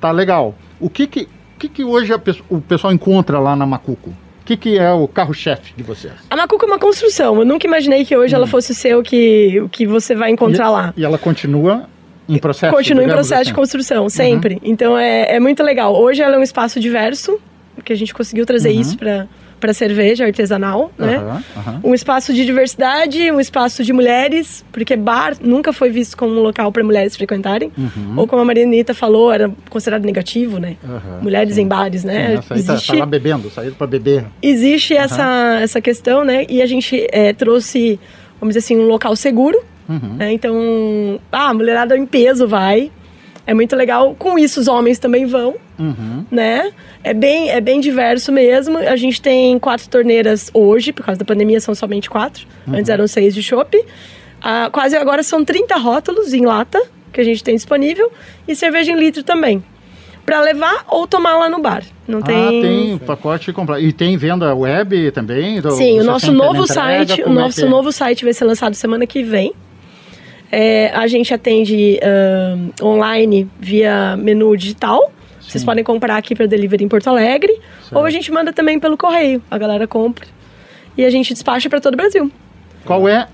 [0.00, 0.54] tá legal.
[0.78, 4.12] O que que, que, que hoje a pe- o pessoal encontra lá na Macuco?
[4.44, 6.12] O que, que é o carro-chefe de vocês?
[6.28, 7.38] A Macuca é uma construção.
[7.38, 10.66] Eu nunca imaginei que hoje ela fosse ser o que, o que você vai encontrar
[10.66, 10.68] Hum.
[10.68, 10.94] e, lá.
[10.98, 11.88] E ela continua
[12.28, 13.50] em processo, Continua em processo assim.
[13.50, 14.58] de construção, sempre.
[14.62, 15.94] Então é, é muito legal.
[15.98, 17.40] Hoje ela é um espaço diverso,
[17.82, 19.26] que a gente conseguiu trazer isso para
[19.64, 21.16] para cerveja artesanal, né?
[21.56, 21.80] Aham.
[21.82, 26.42] Um espaço de diversidade, um espaço de mulheres, porque bar nunca foi visto como um
[26.42, 27.72] local para mulheres frequentarem.
[28.14, 30.76] Ou como a Marianita falou, era considerado negativo, né?
[30.84, 31.22] Uhum.
[31.22, 31.62] Mulheres sim.
[31.62, 32.26] em bares, né?
[32.26, 34.26] Sim, aí tá, Existe- tá lá bebendo, saíram pra beber.
[34.42, 36.44] existe essa, essa questão, né?
[36.46, 37.98] E a gente é, trouxe,
[38.38, 39.58] vamos dizer assim, um local seguro.
[39.88, 40.16] Uhum.
[40.18, 40.30] né?
[40.32, 42.90] Então, ah, a mulherada em peso vai.
[43.46, 44.14] É muito legal.
[44.18, 46.24] Com isso, os homens também vão, Uhum.
[46.30, 46.72] né?
[47.02, 48.78] É bem, é bem diverso mesmo.
[48.78, 52.46] A gente tem quatro torneiras hoje, por causa da pandemia são somente quatro.
[52.66, 52.74] Uhum.
[52.76, 53.76] Antes eram seis de chopp.
[54.40, 56.80] Ah, quase agora são 30 rótulos em lata
[57.12, 58.10] que a gente tem disponível.
[58.48, 59.62] E cerveja em litro também.
[60.24, 61.82] Pra levar ou tomar lá no bar.
[62.08, 62.34] Não tem...
[62.36, 63.82] Ah, tem pacote completo.
[63.84, 65.60] E tem venda web também?
[65.60, 66.72] Do- Sim, o nosso tem novo entrega?
[67.06, 67.68] site, o é nosso é?
[67.68, 69.52] novo site vai ser lançado semana que vem.
[70.56, 75.10] É, a gente atende ahn, online via menu digital.
[75.40, 75.66] Vocês Sim.
[75.66, 77.96] podem comprar aqui para delivery em Porto Alegre, Certo.
[77.96, 79.42] ou a gente manda também pelo correio.
[79.50, 80.26] A galera compra
[80.96, 82.30] e a gente despacha para todo o Brasil.
[82.84, 83.26] Qual é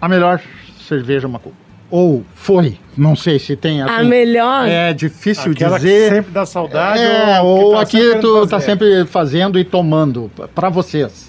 [0.00, 0.40] a melhor
[0.86, 1.56] cerveja Macuco?
[1.90, 2.76] Ou foi?
[2.96, 3.92] Não sei se tem assim.
[3.94, 4.68] a melhor.
[4.68, 6.08] É difícil Aquela dizer.
[6.10, 7.02] que sempre dá saudade.
[7.02, 8.66] É, ou tá aqui tu querendo tá fazer.
[8.66, 10.30] sempre fazendo e tomando.
[10.54, 11.27] Pra vocês.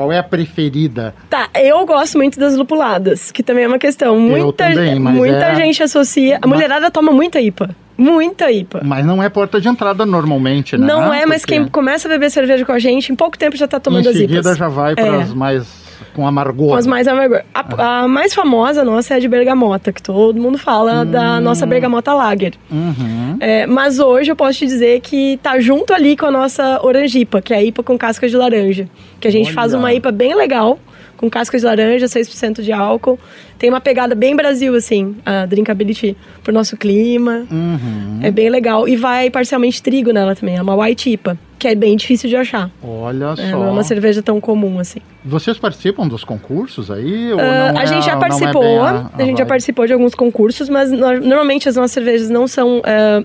[0.00, 1.14] Qual é a preferida?
[1.28, 4.18] Tá, eu gosto muito das lupuladas, que também é uma questão.
[4.18, 6.36] Muita, também, mas muita é- gente associa.
[6.40, 7.68] A Mas- mulherada toma muita IPA.
[7.98, 8.80] Muita IPA.
[8.82, 10.86] Mas não é porta de entrada normalmente, né?
[10.86, 13.58] Não é, mas Porque quem começa a beber cerveja com a gente, em pouco tempo
[13.58, 14.56] já tá tomando Em as seguida IPAs.
[14.56, 14.94] já vai É.
[14.94, 15.66] para as mais
[16.14, 16.68] com amargor.
[16.70, 17.42] Com as mais amargor.
[17.54, 21.66] A, a mais famosa nossa é a de bergamota, que todo mundo fala da nossa
[21.66, 22.54] bergamota lager.
[22.70, 23.36] Uhum.
[23.40, 27.40] É, mas hoje eu posso te dizer que tá junto ali com a nossa orangipa,
[27.40, 28.88] que é a IPA com casca de laranja.
[29.20, 29.54] Que a gente Olha.
[29.54, 30.78] faz uma IPA bem legal,
[31.16, 33.18] com casca de laranja, 6% de álcool.
[33.58, 37.46] Tem uma pegada bem Brasil, assim, a drinkability, pro nosso clima.
[37.50, 38.20] Uhum.
[38.22, 38.88] É bem legal.
[38.88, 42.34] E vai parcialmente trigo nela também, é uma white IPA, que é bem difícil de
[42.36, 42.70] achar.
[42.82, 43.58] Olha É, só.
[43.58, 44.98] não é uma cerveja tão comum assim.
[45.24, 47.30] Vocês participam dos concursos aí?
[47.32, 50.14] ou não a é- gente já é participou, bem a, gente já participou de alguns
[50.14, 53.22] concursos, mas no- normalmente as nossas cervejas não são, ah,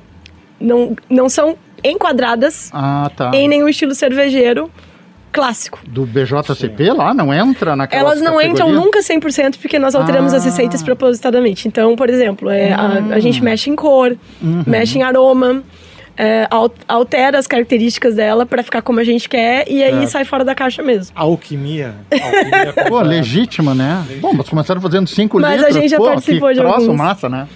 [0.60, 3.32] não, não são enquadradas Ah, tá.
[3.34, 4.70] em nenhum estilo cervejeiro
[5.32, 5.80] clássico.
[5.86, 10.44] Do BJCP lá não entra naquela Elas não entram nunca 100% porque nós alteramos as
[10.44, 10.46] Ah.
[10.46, 11.68] receitas propositadamente.
[11.68, 14.64] Então, por exemplo, é, a, a gente mexe em cor, Uhum.
[14.66, 15.62] mexe em aroma,
[16.18, 20.08] é, al- altera as características dela pra ficar como a gente quer e aí Certo.
[20.10, 21.12] sai fora da caixa mesmo.
[21.16, 21.94] Alquimia.
[22.12, 24.06] Alquimia Pô, legítima, né?
[24.22, 25.76] Bom, mas começaram fazendo 5 Mas a litros.
[25.76, 26.98] gente já Pô, participou que de troço alguns.
[26.98, 27.48] massa, né?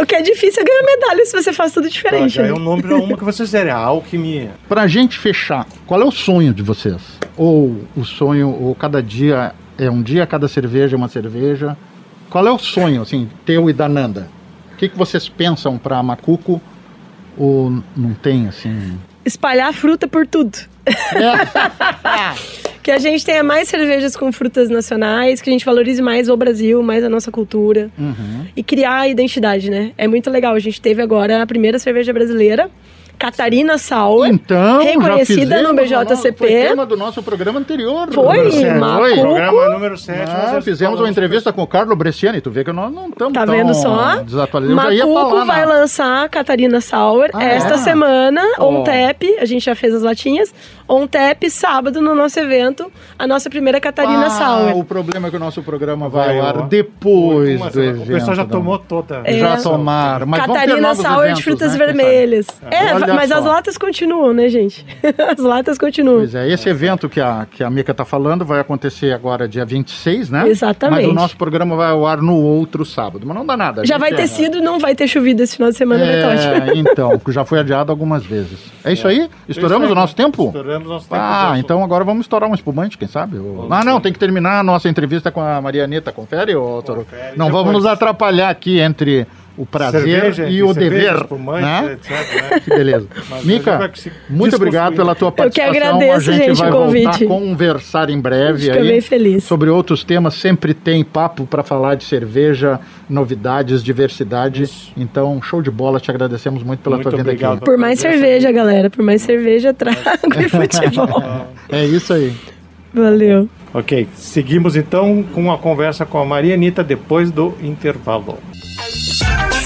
[0.00, 2.34] O que é difícil é ganhar medalha se você faz tudo diferente.
[2.34, 2.50] já né?
[2.50, 4.50] é nome pra uma que vocês deram, a alquimia.
[4.68, 7.00] Pra gente fechar, qual é o sonho de vocês?
[7.36, 11.74] Ou o sonho, ou cada dia é um dia, cada cerveja é uma cerveja?
[12.28, 14.28] Qual é o sonho, assim, teu e da Nanda?
[14.74, 16.60] O que, que vocês pensam pra Macuco?
[17.38, 18.98] Ou não tem, assim...
[19.24, 20.58] espalhar fruta por tudo.
[22.82, 26.36] que a gente tenha mais cervejas com frutas nacionais, que a gente valorize mais o
[26.36, 27.90] Brasil, mais a nossa cultura.
[27.98, 28.46] Uhum.
[28.56, 29.92] E criar a identidade, né?
[29.98, 30.54] É muito legal.
[30.54, 32.70] A gente teve agora a primeira cerveja brasileira,
[33.18, 34.26] Catarina Sour.
[34.28, 36.36] Então, reconhecida já no BJCP.
[36.38, 38.08] Foi tema do nosso programa anterior.
[38.12, 38.50] Foi.
[38.50, 39.14] Foi.
[39.18, 40.20] Programa número 7.
[40.30, 42.40] Ah, fizemos uma entrevista com o Carlos Bresciani.
[42.40, 44.16] Tu vê que nós não estamos Tá tão vendo só?
[44.22, 44.98] desatualizados.
[44.98, 45.66] Macuco vai né?
[45.66, 47.78] lançar a Catarina Sour Ah, esta é?
[47.78, 48.68] semana, Ó.
[48.70, 50.54] on tap, a gente já fez as latinhas,
[50.88, 54.76] on tap, sábado no nosso evento, a nossa primeira Catarina Ah, Sour.
[54.78, 58.06] o problema é que o nosso programa vai, Vai ao ar depois do o evento.
[58.06, 58.48] pessoal já né?
[58.50, 59.20] tomou toda.
[59.24, 59.38] É.
[59.38, 60.26] Já tomaram.
[60.26, 62.46] Mas Catarina eventos, de frutas né, vermelhas.
[62.70, 63.50] É, Olha mas as só.
[63.50, 64.84] latas continuam, né, gente?
[65.36, 66.18] as latas continuam.
[66.18, 69.64] Pois é, esse evento que a, que a Mica está falando vai acontecer agora dia
[69.64, 70.48] 26, né?
[70.48, 71.02] Exatamente.
[71.02, 73.26] Mas o nosso programa vai ao ar no outro sábado.
[73.26, 73.84] Mas não dá nada.
[73.84, 76.70] Já vai é- ter sido, não vai ter chovido esse final de semana, ótimo.
[76.70, 78.58] É, então, já foi adiado algumas vezes.
[78.84, 79.28] É isso aí?
[79.48, 79.98] Estouramos Isso aí.
[79.98, 80.46] o nosso tempo?
[80.46, 81.20] Estouramos nosso tempo.
[81.22, 83.38] Ah, então agora vamos estourar um espumante, quem sabe?
[83.38, 86.12] Ou- Ah, não, tem que terminar a nossa entrevista com a Maria Anitta.
[86.12, 87.00] Confere, ô, Toro?
[87.04, 87.84] Confere, Não vamos depois.
[87.84, 89.26] nos atrapalhar aqui entre
[89.58, 91.22] o prazer Cerveja, e o cerveja, dever.
[91.22, 91.92] espumante, né?
[91.94, 92.10] etc,
[92.50, 92.60] né?
[92.60, 93.06] Que beleza.
[93.28, 93.92] Mas Mica,
[94.30, 95.76] muito obrigado pela tua que participação.
[95.76, 97.24] agradeço, a gente, gente, vai o voltar convite.
[97.24, 99.42] a conversar em breve aí bem feliz.
[99.44, 100.34] sobre outros temas.
[100.34, 102.78] Sempre tem papo para falar de cerveja,
[103.10, 104.64] novidades, diversidade.
[104.96, 105.98] Então, show de bola.
[105.98, 107.56] Te agradecemos muito pela Muito tua vinda obrigado.
[107.56, 107.64] aqui.
[107.64, 108.88] Por mais cerveja, galera.
[108.88, 109.98] Por mais cerveja, trago
[110.38, 111.46] e futebol.
[111.70, 112.32] É isso aí.
[112.94, 113.48] Valeu.
[113.74, 118.38] Ok, seguimos então com a conversa com a Maria Anitta depois do intervalo.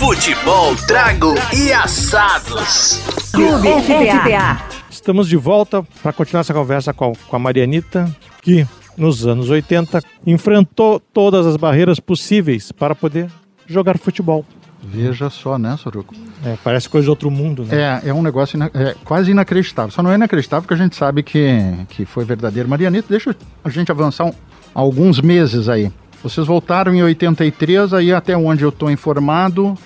[0.07, 3.01] Futebol, trago e assados.
[3.33, 4.61] Clube FTA.
[4.91, 8.11] Estamos de volta para continuar essa conversa com a, com a Maria Anitta,
[8.43, 13.31] que nos anos 80 enfrentou todas as barreiras possíveis para poder
[13.65, 14.45] jogar futebol.
[14.83, 16.17] Veja só, né, Soruco?
[16.45, 18.01] É, parece coisa de outro mundo, né?
[18.05, 19.93] É, é um negócio ina- é, quase inacreditável.
[19.93, 21.47] Só não é inacreditável porque a gente sabe que,
[21.91, 22.69] que foi verdadeiro.
[22.69, 24.35] Marianita, deixa a gente avançar um-
[24.75, 25.93] alguns meses aí.
[26.25, 29.77] Vocês voltaram em 83, aí até onde eu estou informado,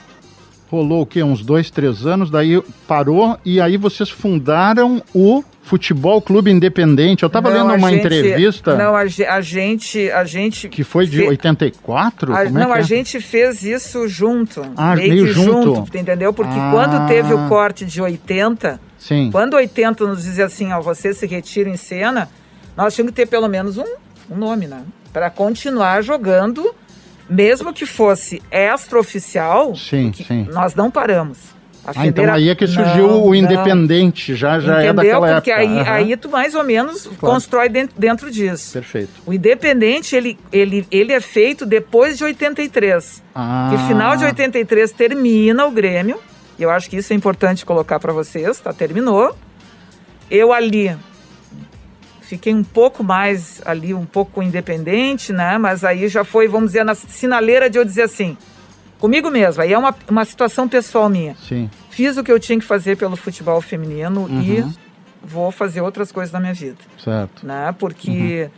[0.76, 1.22] rolou o quê?
[1.22, 7.22] Uns dois, três anos, daí parou e aí vocês fundaram o Futebol Clube Independente.
[7.24, 10.10] Eu estava Não, lendo uma gente- entrevista Não, a, a gente.
[10.10, 12.32] A gente que foi de fe- 84?
[12.32, 12.82] a- Como é não, que a é?
[12.82, 14.62] gente fez isso junto.
[14.76, 15.90] Ah, meio meio junto.
[15.90, 16.32] tu entendeu?
[16.32, 16.70] Porque Ah.
[16.72, 19.30] quando teve o corte de 80, Sim.
[19.32, 22.28] quando 80 nos dizia assim, ó, você se retira em cena,
[22.76, 23.84] nós tínhamos que ter pelo menos um,
[24.30, 24.82] um nome, né?
[25.12, 26.72] Para continuar jogando,
[27.28, 30.46] mesmo que fosse extraoficial, Sim, sim.
[30.52, 31.38] nós não paramos.
[31.94, 33.34] Ah, então aí é que surgiu Não, o não.
[33.36, 34.94] Independente, já, já é Entendeu?
[35.20, 35.68] daquela Porque época.
[35.68, 35.92] aí, Aham.
[35.92, 38.72] aí tu mais ou menos constrói dentro, dentro disso.
[38.72, 39.10] Perfeito.
[39.24, 43.22] O Independente, ele, ele, ele é feito depois de 83.
[43.32, 46.18] Ah, Que final de 83 termina o Grêmio.
[46.58, 48.72] E eu acho que isso é importante colocar para vocês, tá?
[48.72, 49.36] Terminou.
[50.28, 50.92] Eu ali
[52.28, 55.58] fiquei um pouco mais ali, um pouco independente, né?
[55.58, 58.36] Mas aí já foi, vamos dizer, na sinaleira de eu dizer assim,
[58.98, 59.62] comigo mesmo.
[59.62, 61.34] Aí é uma, uma situação pessoal minha.
[61.36, 61.70] Sim.
[61.90, 64.42] Fiz o que eu tinha que fazer pelo futebol feminino Uhum.
[64.42, 64.64] e
[65.22, 67.44] vou fazer outras coisas na minha vida Certo.
[67.46, 67.74] né?
[67.78, 68.48] Porque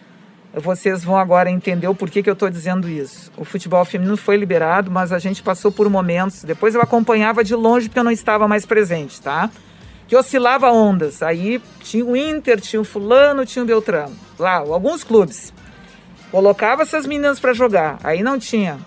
[0.54, 3.30] vocês vão agora entender o porquê que eu estou dizendo isso.
[3.36, 6.42] O futebol feminino foi liberado, mas a gente passou por momentos.
[6.42, 9.50] Depois eu acompanhava de longe porque eu não estava mais presente, tá?
[10.08, 11.22] Que oscilava ondas.
[11.22, 14.16] Aí tinha o Inter, tinha o Fulano, tinha o Beltrano.
[14.38, 15.52] Lá, alguns clubes.
[16.30, 17.98] Colocava essas meninas para jogar.
[18.02, 18.78] Aí não tinha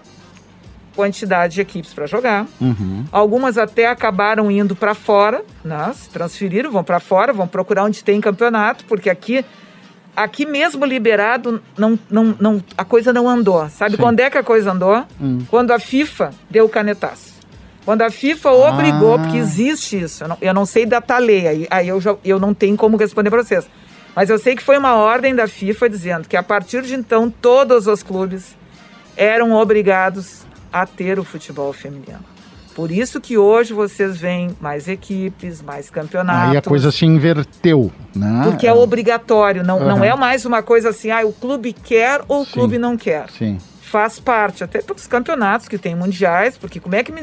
[0.95, 2.45] quantidade de equipes para jogar.
[2.59, 3.05] Uhum.
[3.11, 5.91] Algumas até acabaram indo para fora, né?
[5.95, 9.45] se transferiram, vão para fora, vão procurar onde tem campeonato, porque aqui
[10.15, 13.67] aqui mesmo liberado não, não, não a coisa não andou.
[13.69, 14.01] Sabe Sim.
[14.01, 15.05] quando é que a coisa andou?
[15.19, 15.39] Hum.
[15.49, 17.30] Quando a FIFA deu o canetaço.
[17.85, 19.19] Quando a FIFA obrigou, Ah.
[19.19, 22.15] porque existe isso, eu não, eu não sei datar a lei, aí, aí eu, já,
[22.23, 23.67] eu não tenho como responder para vocês.
[24.15, 27.29] Mas eu sei que foi uma ordem da FIFA dizendo que a partir de então
[27.29, 28.55] todos os clubes
[29.15, 32.19] eram obrigados a ter o futebol feminino.
[32.75, 36.51] Por isso que hoje vocês veem mais equipes, mais campeonatos.
[36.51, 38.41] Aí a coisa se inverteu, né?
[38.45, 40.05] Porque é obrigatório, não, não Aham.
[40.05, 42.51] é mais uma coisa assim, ah, o clube quer ou o Sim.
[42.51, 43.25] clube não quer.
[43.37, 43.57] Sim.
[43.81, 47.21] Faz parte, até pelos campeonatos que tem mundiais, porque como é que, me-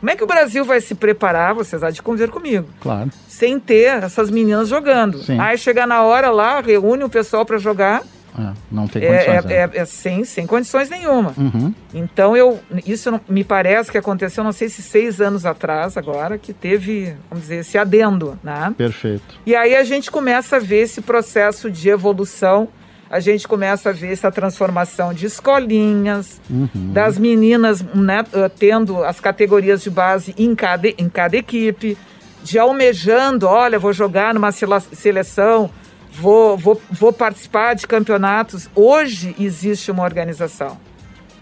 [0.00, 3.10] como é que o Brasil vai se preparar, vocês há de conviver comigo, Claro.
[3.28, 5.18] sem ter essas meninas jogando.
[5.22, 5.38] Sim.
[5.40, 8.02] Aí chegar na hora lá, reúne o pessoal para jogar,
[8.38, 9.44] É, não tem é, condições.
[9.52, 9.70] é- né?
[9.74, 11.32] é- é sem, sem condições nenhuma.
[11.38, 11.72] Uhum.
[11.94, 16.36] Então eu, isso não- me parece que aconteceu, não sei se seis anos atrás agora,
[16.36, 18.74] que teve, vamos dizer, esse adendo, né?
[18.76, 19.22] Perfeito.
[19.46, 22.68] E aí a gente começa a ver esse processo de evolução,
[23.08, 26.92] a gente começa a ver essa transformação de escolinhas, Uhum.
[26.92, 31.96] das meninas né, eh, tendo as categorias de base em cada, em cada equipe,
[32.42, 35.70] de almejando, olha, vou jogar numa seleção,
[36.12, 38.68] vou, vou, vou participar de campeonatos.
[38.74, 40.78] Hoje existe uma organização.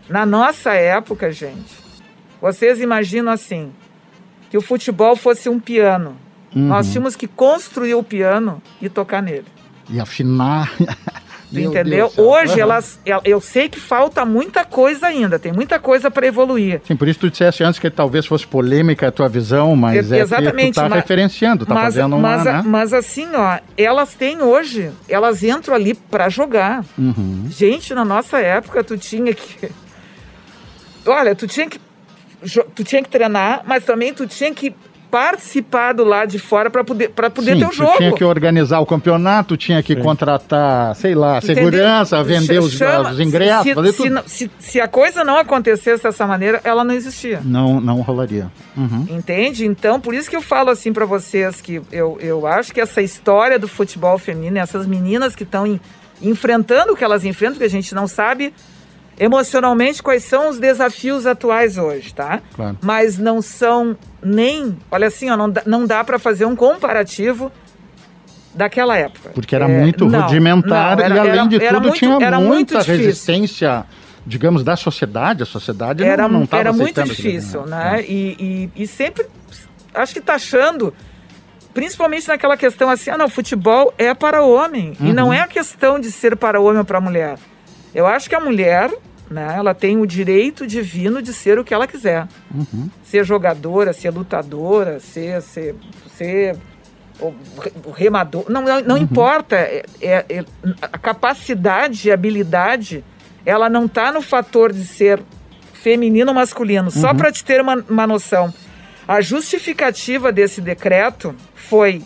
[0.08, 1.76] Na nossa época, gente,
[2.40, 3.72] vocês imaginam assim,
[4.50, 6.16] que o futebol fosse um piano.
[6.54, 6.68] Uhum.
[6.68, 9.46] Nós tínhamos que construir o piano e tocar nele.
[9.90, 10.70] E afinar.
[11.60, 12.10] Meu entendeu?
[12.14, 12.18] Deus.
[12.18, 16.80] Hoje elas, eu- sei que falta muita coisa ainda, tem muita coisa para evoluir.
[16.86, 20.14] Sim, por isso tu disseste antes que talvez fosse polêmica a tua visão, mas E-
[20.16, 22.62] é exatamente, tu tá ma- referenciando, tá mas, fazendo uma, mas, né?
[22.64, 26.84] mas assim, ó, elas têm hoje, elas entram ali para jogar.
[26.98, 27.46] Uhum.
[27.50, 29.70] Gente, na nossa época tu tinha que
[31.06, 31.78] Olha, tu tinha que
[32.74, 34.74] tu tinha que treinar, mas também tu tinha que
[35.14, 37.96] participar do lado de fora para poder para poder Sim, ter o jogo.
[37.98, 41.54] tinha que organizar o campeonato, tinha que contratar, sei lá, Entendeu?
[41.54, 44.22] segurança, vender os, Chama- os ingressos, se, fazer se, tudo.
[44.26, 47.40] se- se a coisa não acontecesse dessa maneira, ela não existia.
[47.44, 48.50] Não, não rolaria.
[48.76, 49.06] Uhum.
[49.08, 49.64] Entende?
[49.64, 53.00] Então, por isso que eu falo assim para vocês que eu, eu acho que essa
[53.00, 55.78] história do futebol feminino, essas meninas que estão
[56.20, 58.52] enfrentando o que elas enfrentam, porque a gente não sabe
[59.16, 62.40] emocionalmente quais são os desafios atuais hoje, tá?
[62.56, 62.76] Claro.
[62.82, 67.52] Mas não são nem, olha assim, ó, não dá, não dá para fazer um comparativo
[68.54, 69.30] daquela época.
[69.34, 72.10] Porque era É, muito não, rudimentar não, era- e, além era- de tudo, muito- tinha
[72.18, 72.96] muito muita difícil.
[73.04, 73.84] resistência,
[74.26, 75.42] digamos, da sociedade.
[75.42, 78.02] A sociedade era, não estava era muito difícil, né?
[78.06, 79.26] E, e, e sempre,
[79.92, 80.94] acho que taxando,
[81.72, 84.92] principalmente naquela questão assim, ah, não, futebol é para o homem.
[85.00, 85.12] E Uhum.
[85.12, 87.36] não é a questão de ser para o homem ou para a mulher.
[87.92, 88.90] Eu acho que a mulher,
[89.30, 92.26] né, ela tem o direito divino de ser o que ela quiser.
[92.54, 92.88] Uhum.
[93.02, 95.74] Ser jogadora, ser lutadora, ser, ser,
[96.16, 96.56] ser
[97.20, 98.44] o re- o remador.
[98.48, 98.84] Não, não, Uhum.
[98.86, 99.56] não importa.
[99.56, 100.44] É, é- é-
[100.82, 103.04] a capacidade e habilidade,
[103.46, 105.20] ela não está no fator de ser
[105.72, 106.90] feminino ou masculino.
[106.90, 107.16] Só Uhum.
[107.16, 108.52] para te ter uma, uma noção.
[109.06, 112.02] A justificativa desse decreto foi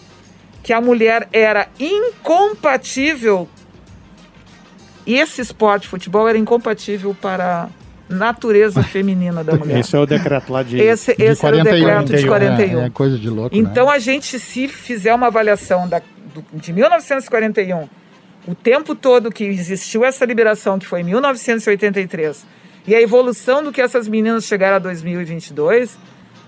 [0.63, 3.49] que a mulher era incompatível.
[5.15, 7.69] Esse esporte, futebol, era incompatível para
[8.11, 9.79] a natureza feminina da mulher.
[9.81, 10.79] Esse é o decreto lá de.
[10.79, 12.81] Esse, De esse era o 41, decreto de 41.
[12.83, 13.93] É, é coisa de louco, Então né?
[13.93, 16.01] a gente, se fizer uma avaliação da,
[16.35, 17.89] do- de 1941,
[18.47, 22.47] o tempo todo que existiu essa liberação, que foi em 1983,
[22.87, 25.99] e a evolução do que essas meninas chegaram a 2022,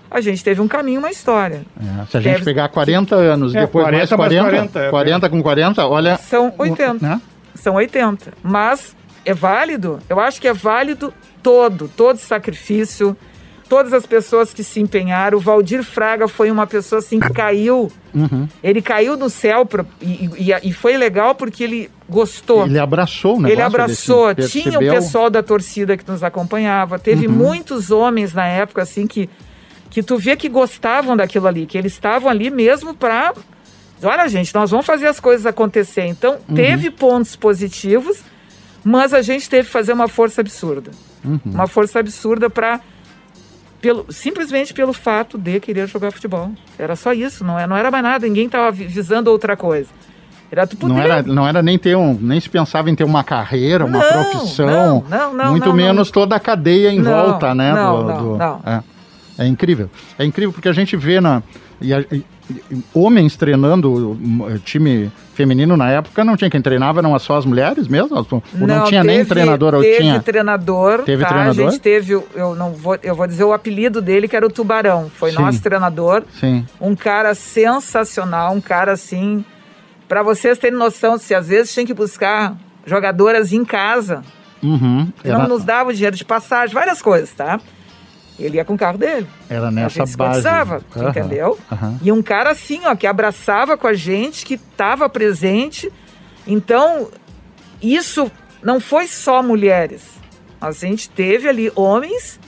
[0.09, 1.61] a gente teve um caminho, uma história.
[1.79, 4.89] É, se a gente deve- pegar 40 anos, É, depois 40 mais mais 40, 40,
[4.89, 5.29] 40, é.
[5.29, 6.17] com 40, olha...
[6.17, 6.93] São 80.
[7.05, 7.21] Né?
[7.61, 8.33] São 80.
[8.43, 9.99] Mas é válido?
[10.09, 13.15] Eu acho que é válido todo, todo sacrifício,
[13.69, 15.37] todas as pessoas que se empenharam.
[15.37, 17.91] O Valdir Fraga foi uma pessoa assim que caiu.
[18.13, 18.47] Uhum.
[18.63, 22.65] Ele caiu do céu pra- e, e- e foi legal porque ele gostou.
[22.65, 23.53] Ele abraçou negócio.
[23.53, 27.33] Ele abraçou, ele tinha o pessoal da torcida que nos acompanhava, teve Uhum.
[27.33, 29.29] muitos homens na época assim que
[29.89, 33.33] que tu vê que gostavam daquilo ali, que eles estavam ali mesmo para
[34.03, 36.05] olha gente, nós vamos fazer as coisas acontecer.
[36.05, 36.55] Então, Uhum.
[36.55, 38.23] teve pontos positivos,
[38.83, 40.91] mas a gente teve que fazer uma força absurda.
[41.23, 41.39] Uhum.
[41.45, 42.79] Uma força absurda para
[43.81, 46.51] pelo, simplesmente pelo fato de querer jogar futebol.
[46.77, 49.89] Era só isso, não, é- não era mais nada, ninguém estava visando outra coisa.
[50.51, 50.93] Era tu poder.
[50.93, 53.97] Não era, não era nem ter um, nem se pensava em ter uma carreira, uma
[53.99, 57.73] Não, profissão, não, não, não, muito menos toda a cadeia em volta, né?
[57.73, 58.69] não, do- não, do-.
[58.69, 58.83] É.
[59.39, 59.89] É incrível.
[60.19, 61.41] É incrível porque a gente vê na
[61.81, 62.23] e a- e-
[62.93, 67.87] homens treinando um, time feminino na época não tinha quem treinava, eram só as mulheres
[67.87, 68.15] mesmo?
[68.17, 70.19] Ou não, tinha nem teve- treinador, ou teve tinha?
[70.21, 71.03] treinador.
[71.03, 71.29] Teve tá?
[71.29, 71.67] treinador?
[71.67, 74.49] A gente teve, eu não vou, eu vou dizer o apelido dele que era o
[74.51, 75.09] Tubarão.
[75.15, 75.41] Foi Sim.
[75.41, 76.23] nosso treinador.
[76.39, 76.65] Sim.
[76.79, 79.43] Um cara sensacional, um cara assim.
[80.07, 82.55] Pra vocês terem noção, se às vezes tinha que buscar
[82.85, 84.21] jogadoras em casa,
[84.63, 85.07] Uhum.
[85.23, 87.59] Era, não nos dava o dinheiro de passagem, várias coisas, tá?
[88.41, 89.27] Ele ia com o carro dele.
[89.49, 90.47] era a nessa gente se base.
[90.47, 91.57] Aham, entendeu?
[91.71, 91.99] aham.
[92.01, 95.91] E um cara assim, ó, que abraçava com a gente, que estava presente.
[96.45, 97.09] Então,
[97.81, 98.31] isso
[98.63, 100.01] não foi só mulheres.
[100.59, 102.39] A gente teve ali homens,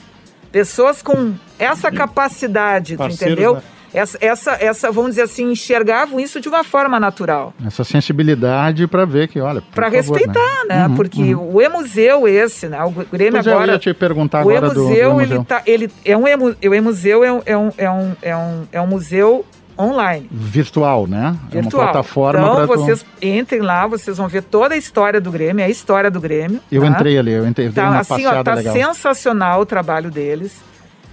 [0.52, 3.56] pessoas com essa capacidade, Parceiros, entendeu?
[3.56, 3.62] né?
[3.94, 7.54] Essa, essa, essa, vamos dizer assim, enxergavam isso de uma forma natural.
[7.66, 10.88] Essa sensibilidade para ver que, olha, Para favor, respeitar, né?
[10.88, 11.56] Uhum, Porque uhum.
[11.56, 12.84] o E-Museu esse, né?
[12.84, 13.72] O Grêmio Pois é, eu agora...
[13.74, 15.36] ia te perguntar o agora do, do E-Museu, museu.
[15.38, 18.36] ele, tá, ele é um emu- o E-Museu é um, é, um, é, um, é,
[18.36, 19.46] um, é um museu
[19.78, 20.28] online.
[20.32, 21.36] Virtual, né?
[21.50, 21.82] Virtual.
[21.82, 25.62] É uma plataforma então, vocês entrem lá, vocês vão ver toda a história do Grêmio,
[25.62, 26.60] é a história do Grêmio.
[26.72, 26.88] Eu tá?
[26.89, 28.74] entrei ali, eu entrei, dei Tá, assim, ó, tá legal.
[28.74, 30.52] sensacional o trabalho deles.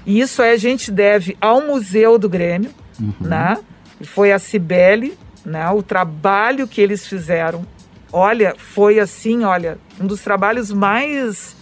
[0.06, 3.14] E isso aí a gente deve ao Museu do Grêmio, Uhum.
[3.20, 3.56] né?
[4.04, 5.68] Foi a Cibele, né?
[5.70, 7.64] O trabalho que eles fizeram.
[8.12, 11.56] Olha, foi assim, olha, um dos trabalhos mais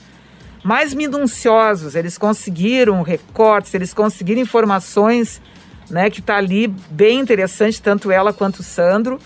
[0.64, 1.94] mais minuciosos.
[1.94, 5.40] Eles conseguiram recortes, eles conseguiram informações,
[5.88, 9.18] né, que tá ali bem interessante, tanto ela quanto o Sandro.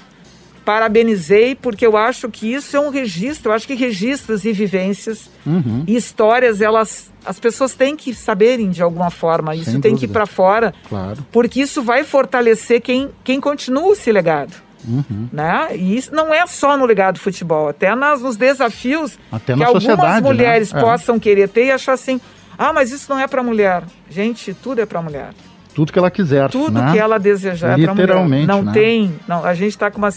[0.64, 5.30] Parabenizei, porque eu acho que isso é um registro, eu acho que registros e vivências
[5.46, 5.84] Uhum.
[5.86, 9.54] e histórias, elas as pessoas têm que saberem de alguma forma.
[9.54, 10.12] Isso Sem tem que ir dúvida.
[10.12, 11.24] para fora, Claro.
[11.30, 14.52] porque isso vai fortalecer quem, quem continua esse legado.
[14.86, 15.28] Uhum.
[15.32, 15.68] Né?
[15.76, 19.62] E isso não é só no legado do futebol, até nas, nos desafios Até que
[19.62, 19.84] algumas
[20.14, 20.20] né?
[20.20, 20.80] mulheres É.
[20.80, 22.20] possam querer ter e achar assim:
[22.58, 23.84] ah, mas isso não é para mulher.
[24.10, 25.30] Gente, tudo é para mulher.
[25.74, 26.50] Tudo que ela quiser.
[26.50, 26.90] Tudo né?
[26.92, 27.82] que ela desejar é.
[27.86, 28.72] Literalmente, Não né?
[28.72, 29.14] tem.
[29.28, 30.10] Não, a gente está com uma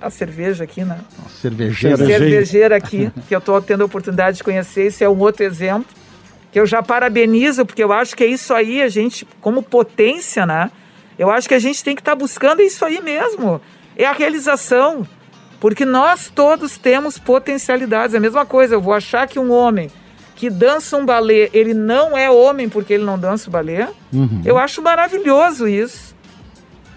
[0.00, 0.98] a cerveja aqui, né?
[1.40, 1.96] Cervejeira.
[1.96, 2.76] Cervejeira.
[2.76, 4.88] aqui, que eu estou tendo a oportunidade de conhecer.
[4.88, 5.86] Isso é um outro exemplo
[6.52, 10.46] que eu já parabenizo, porque eu acho que é isso aí, a gente, como potência,
[10.46, 10.70] né?
[11.18, 13.60] Eu acho que a gente tem que estar buscando isso aí mesmo.
[13.96, 15.06] É a realização.
[15.58, 18.14] Porque nós todos temos potencialidades.
[18.14, 19.90] É a mesma coisa, eu vou achar que um homem
[20.36, 23.88] que dança um balé, ele não é homem porque ele não dança o balé.
[24.12, 24.42] Uhum.
[24.44, 26.05] Eu acho maravilhoso isso.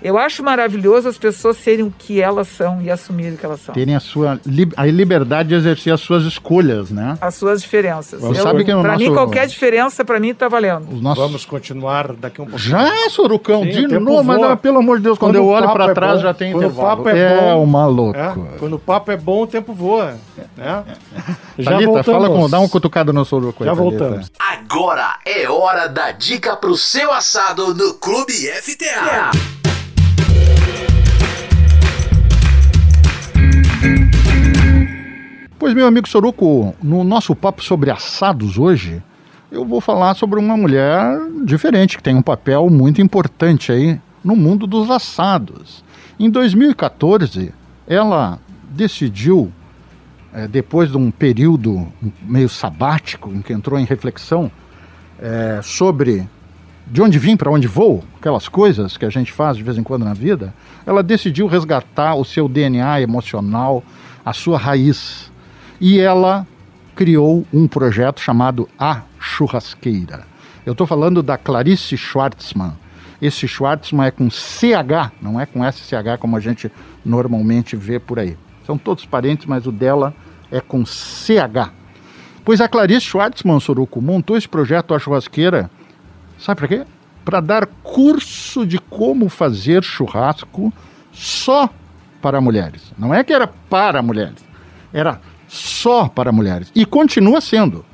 [0.01, 3.61] Eu acho maravilhoso as pessoas serem o que elas são e assumirem o que elas
[3.61, 3.73] são.
[3.73, 7.17] Terem a sua li- a liberdade de exercer as suas escolhas, né?
[7.19, 8.21] as suas diferenças.
[8.21, 10.87] Você sabe que no pra mim, nosso- qualquer diferença, pra mim, tá valendo.
[10.93, 11.23] Os nossos...
[11.23, 12.59] Vamos continuar daqui um pouco.
[12.59, 15.45] Já, Sorucão, Sim, de o novo, mas não, pelo amor de Deus, quando, Quando eu
[15.45, 16.97] o olho para é trás bom, já tem quando o intervalo.
[17.03, 18.17] papo é bom, uma louco.
[18.19, 20.15] É, quando o papo é bom, o tempo voa.
[20.55, 20.83] Né?
[21.59, 22.05] Já Thalita, voltamos.
[22.23, 23.63] fala com, dá um cutucado no Soruco.
[23.63, 23.97] aí, Já Thalita.
[24.05, 24.31] voltamos.
[24.39, 29.31] Agora é hora da dica pro seu assado no Clube FTA.
[35.59, 39.03] Pois, meu amigo Soruco, no nosso papo sobre assados hoje,
[39.51, 44.37] eu vou falar sobre uma mulher diferente, que tem um papel muito importante aí no
[44.37, 45.83] mundo dos assados.
[46.17, 47.53] Em 2014,
[47.85, 48.39] ela
[48.69, 49.51] decidiu,
[50.33, 51.85] eh, depois de um período
[52.21, 54.49] meio sabático, em que entrou em reflexão
[55.21, 56.25] eh, sobre
[56.87, 59.83] de onde vim, para onde vou, aquelas coisas que a gente faz de vez em
[59.83, 60.53] quando na vida,
[60.85, 63.83] ela decidiu resgatar o seu DNA emocional,
[64.25, 65.29] a sua raiz.
[65.79, 66.45] E ela
[66.95, 70.27] criou um projeto chamado A Churrasqueira.
[70.65, 72.73] Eu estou falando da Clarice Schwartzman.
[73.21, 76.71] Esse Schwartzman é com CH, não é com SCH como a gente
[77.03, 78.37] normalmente vê por aí.
[78.65, 80.13] São todos parentes, mas o dela
[80.51, 81.71] é com CH.
[82.45, 85.69] Pois a Clarice Schwartzman Soruco montou esse projeto A Churrasqueira
[86.39, 86.85] Sabe para quê?
[87.25, 90.73] Para dar curso de como fazer churrasco
[91.11, 91.69] só
[92.21, 92.93] para mulheres.
[92.97, 94.43] Não é que era para mulheres,
[94.93, 95.19] era
[95.81, 96.71] só para mulheres.
[96.75, 97.85] E continua sendo.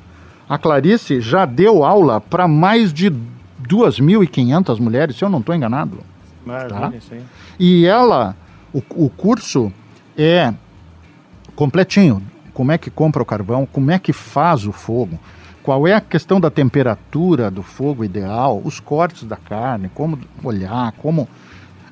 [0.48, 3.10] A Clarice já deu aula para mais de
[3.68, 5.98] 2.500 mulheres, se eu não estou enganado.
[6.44, 6.96] Maravilha, Tá.
[6.96, 7.22] isso aí.
[7.58, 8.36] E ela,
[8.72, 9.72] o, o curso
[10.16, 10.52] é
[11.54, 12.22] completinho.
[12.54, 15.18] Como é que compra o carvão, como é que faz o fogo,
[15.62, 20.92] qual é a questão da temperatura do fogo ideal, os cortes da carne, como olhar,
[20.92, 21.28] como.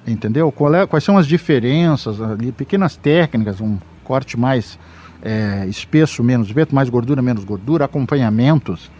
[0.06, 0.52] Entendeu?
[0.52, 4.78] Qual é- quais são as diferenças ali, pequenas técnicas, um corte mais
[5.24, 8.90] é, espesso, menos espesso, mais gordura, menos gordura, acompanhamentos,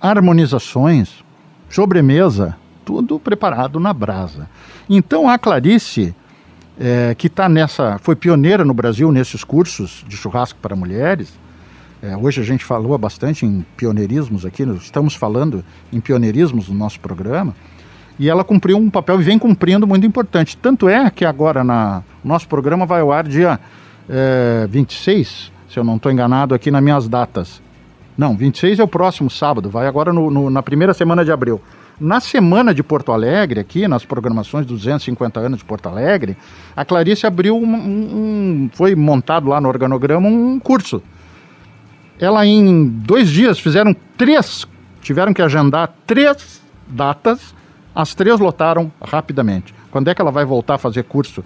[0.00, 1.22] harmonizações,
[1.68, 4.48] sobremesa, tudo preparado na brasa.
[4.88, 6.14] Então a Clarice
[6.78, 11.32] é, que está nessa, foi pioneira no Brasil nesses cursos de churrasco para mulheres.
[12.02, 17.00] É, hoje a gente falou bastante em pioneirismos aqui, estamos falando em pioneirismos no nosso
[17.00, 17.54] programa.
[18.18, 20.56] E ela cumpriu um papel e vem cumprindo muito importante.
[20.56, 23.60] Tanto é que agora na nosso programa vai ao ar dia
[24.08, 27.62] é, 26, se eu não estou enganado aqui nas minhas datas.
[28.16, 31.60] Não, 26 é o próximo sábado, vai agora no, no, na primeira semana de abril.
[31.98, 36.36] Na semana de Porto Alegre, aqui, nas programações dos 250 anos de Porto Alegre,
[36.76, 41.02] a Clarice abriu um, um, foi montado lá no organograma um curso.
[42.18, 44.66] Ela em dois dias fizeram três,
[45.00, 47.54] tiveram que agendar três datas,
[47.94, 49.74] as três lotaram rapidamente.
[49.90, 51.42] Quando é que ela vai voltar a fazer curso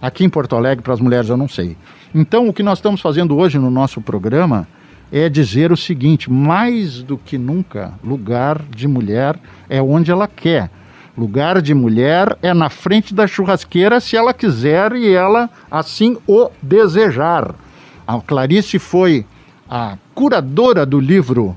[0.00, 1.74] aqui em Porto Alegre para as mulheres, eu não sei.
[2.18, 4.66] Então, o que nós estamos fazendo hoje no nosso programa
[5.12, 9.38] é dizer o seguinte: mais do que nunca, lugar de mulher
[9.68, 10.70] é onde ela quer.
[11.14, 16.48] Lugar de mulher é na frente da churrasqueira se ela quiser e ela assim o
[16.62, 17.54] desejar.
[18.06, 19.26] A Clarice foi
[19.68, 21.54] a curadora do livro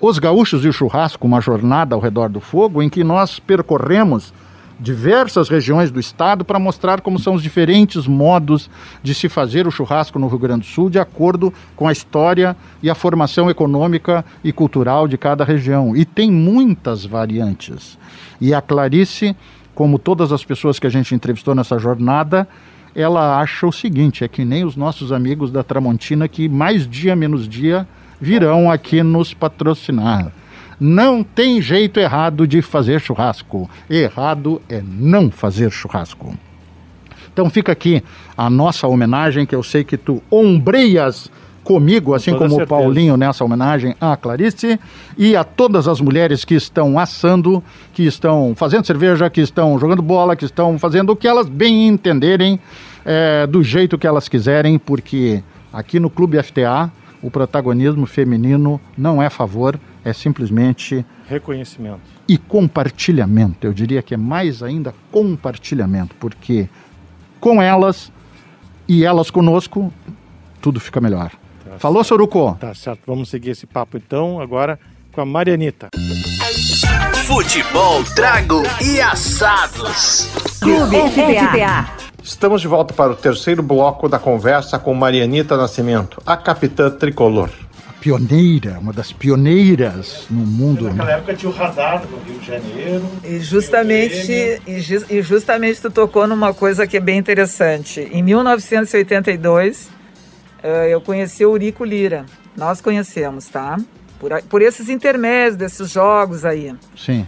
[0.00, 4.34] Os Gaúchos e o Churrasco, uma jornada ao redor do fogo, em que nós percorremos
[4.78, 8.70] diversas regiões do estado para mostrar como são os diferentes modos
[9.02, 12.56] de se fazer o churrasco no Rio Grande do Sul, de acordo com a história
[12.82, 15.96] e a formação econômica e cultural de cada região.
[15.96, 17.98] E tem muitas variantes.
[18.40, 19.36] E a Clarice,
[19.74, 22.46] como todas as pessoas que a gente entrevistou nessa jornada,
[22.94, 27.16] ela acha o seguinte: é que nem os nossos amigos da Tramontina que mais dia
[27.16, 27.86] menos dia
[28.20, 30.32] virão aqui nos patrocinar.
[30.80, 33.68] Não tem jeito errado de fazer churrasco.
[33.90, 36.36] Errado é não fazer churrasco.
[37.32, 38.02] Então fica aqui
[38.36, 41.30] a nossa homenagem, que eu sei que tu ombreias
[41.68, 42.64] comigo, assim Com como certeza.
[42.64, 44.80] o Paulinho nessa homenagem à Clarice
[45.18, 47.62] e a todas as mulheres que estão assando,
[47.92, 51.86] que estão fazendo cerveja, que estão jogando bola, que estão fazendo o que elas bem
[51.86, 52.58] entenderem,
[53.04, 56.90] é, do jeito que elas quiserem, porque aqui no Clube FTA
[57.22, 59.78] o protagonismo feminino não é favor,
[60.08, 62.00] é simplesmente Reconhecimento.
[62.26, 63.66] e compartilhamento.
[63.66, 66.68] Eu diria que é mais ainda compartilhamento, porque
[67.40, 68.10] com elas
[68.88, 69.92] e elas conosco,
[70.60, 71.30] tudo fica melhor.
[71.78, 72.56] Falou, Soruco?
[72.58, 74.78] Tá certo, vamos seguir esse papo então agora
[75.12, 75.88] com a Marianita.
[77.26, 80.28] Futebol, trago e assados.
[80.60, 81.88] Clube FTA.
[82.22, 87.50] Estamos de volta para o terceiro bloco da conversa com Marianita Nascimento, a capitã tricolor.
[88.12, 90.84] Pioneira, uma das pioneiras no mundo.
[90.84, 90.90] né?
[90.92, 93.04] Naquela época tinha o radar no Rio de Janeiro.
[93.22, 98.00] E justamente, e, ju- e justamente tu tocou numa coisa que é bem interessante.
[98.10, 99.90] Em 1982,
[100.62, 102.24] eh, eu conheci o Eurico Lira.
[102.56, 103.76] Nós conhecemos, tá?
[104.18, 106.74] Por, por esses intermédios desses jogos aí.
[106.96, 107.26] Sim.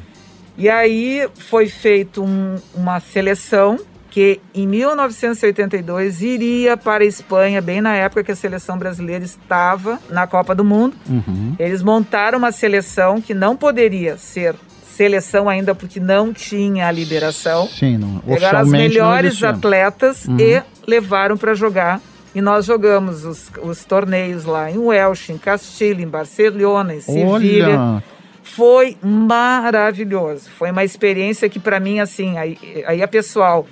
[0.57, 3.79] E aí foi feito um- uma seleção
[4.11, 9.99] que em 1982 iria para a Espanha, bem na época que a seleção brasileira estava
[10.11, 10.97] na Copa do Mundo.
[11.09, 11.55] Uhum.
[11.59, 14.55] Eles montaram uma seleção que não poderia ser
[14.97, 17.67] seleção ainda porque não tinha a liberação.
[17.69, 20.37] Sim, não, Pegaram as melhores atletas Uhum.
[20.39, 22.01] e levaram para jogar.
[22.35, 27.81] E nós jogamos os, os torneios lá em Welsh, em Castilho, em Barcelona, em Sevilha.
[27.81, 28.05] Olha,
[28.43, 30.49] Foi maravilhoso.
[30.59, 32.57] Foi uma experiência que, para mim, assim, aí,
[32.87, 33.67] aí é pessoal.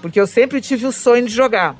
[0.00, 1.76] Porque eu sempre tive o sonho de jogar.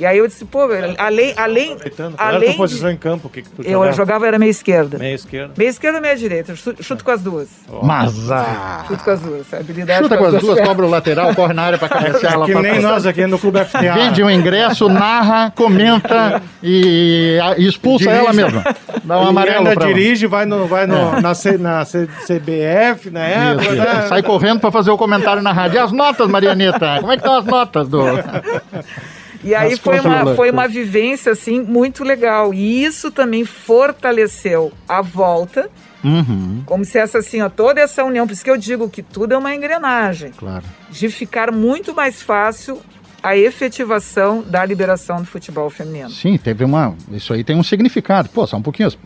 [0.00, 0.60] E aí eu disse, pô,
[0.98, 1.34] além.
[1.36, 3.28] além, Aproveitando, qual era a além tua posição de, em campo?
[3.28, 4.96] O que, que tu eu jogava era meia esquerda.
[4.98, 5.52] Meia esquerda.
[5.58, 6.56] Meia esquerda ou meia direita?
[6.56, 7.48] Chuto, chuto com as duas.
[7.82, 9.52] mas ah, Chuto com as duas.
[9.54, 12.52] Habilidade chuta com as duas, cobra o lateral, corre na área para cabecear lá Que
[12.52, 13.92] pra nem nós aqui no Clube FTA.
[13.92, 18.20] Vende um ingresso, narra, comenta e, e expulsa Dirige.
[18.20, 18.62] ela mesmo.
[19.04, 19.94] Dá um E amarelo ainda pra ela.
[19.94, 23.64] dirige, vai, no, vai no, na, C- na C- CBF, na época.
[23.66, 24.06] Isso, né?
[24.08, 25.76] Sai correndo para fazer o comentário na rádio.
[25.76, 26.96] E as notas, Marianita?
[27.00, 28.00] Como é que estão as notas do.
[29.42, 32.52] E aí Nas foi uma, foi uma vivência, assim, muito legal.
[32.52, 35.70] E isso também fortaleceu a volta,
[36.02, 39.02] Uhum, como se essa, assim, ó, toda essa união, por isso que eu digo que
[39.02, 40.64] tudo é uma engrenagem, claro.
[40.90, 42.80] de ficar muito mais fácil
[43.22, 46.08] a efetivação da liberação do futebol feminino.
[46.10, 46.94] Sim, teve uma.
[47.12, 48.30] Isso aí tem um significado.
[48.30, 48.88] Pô, só um pouquinho.
[48.88, 48.98] As,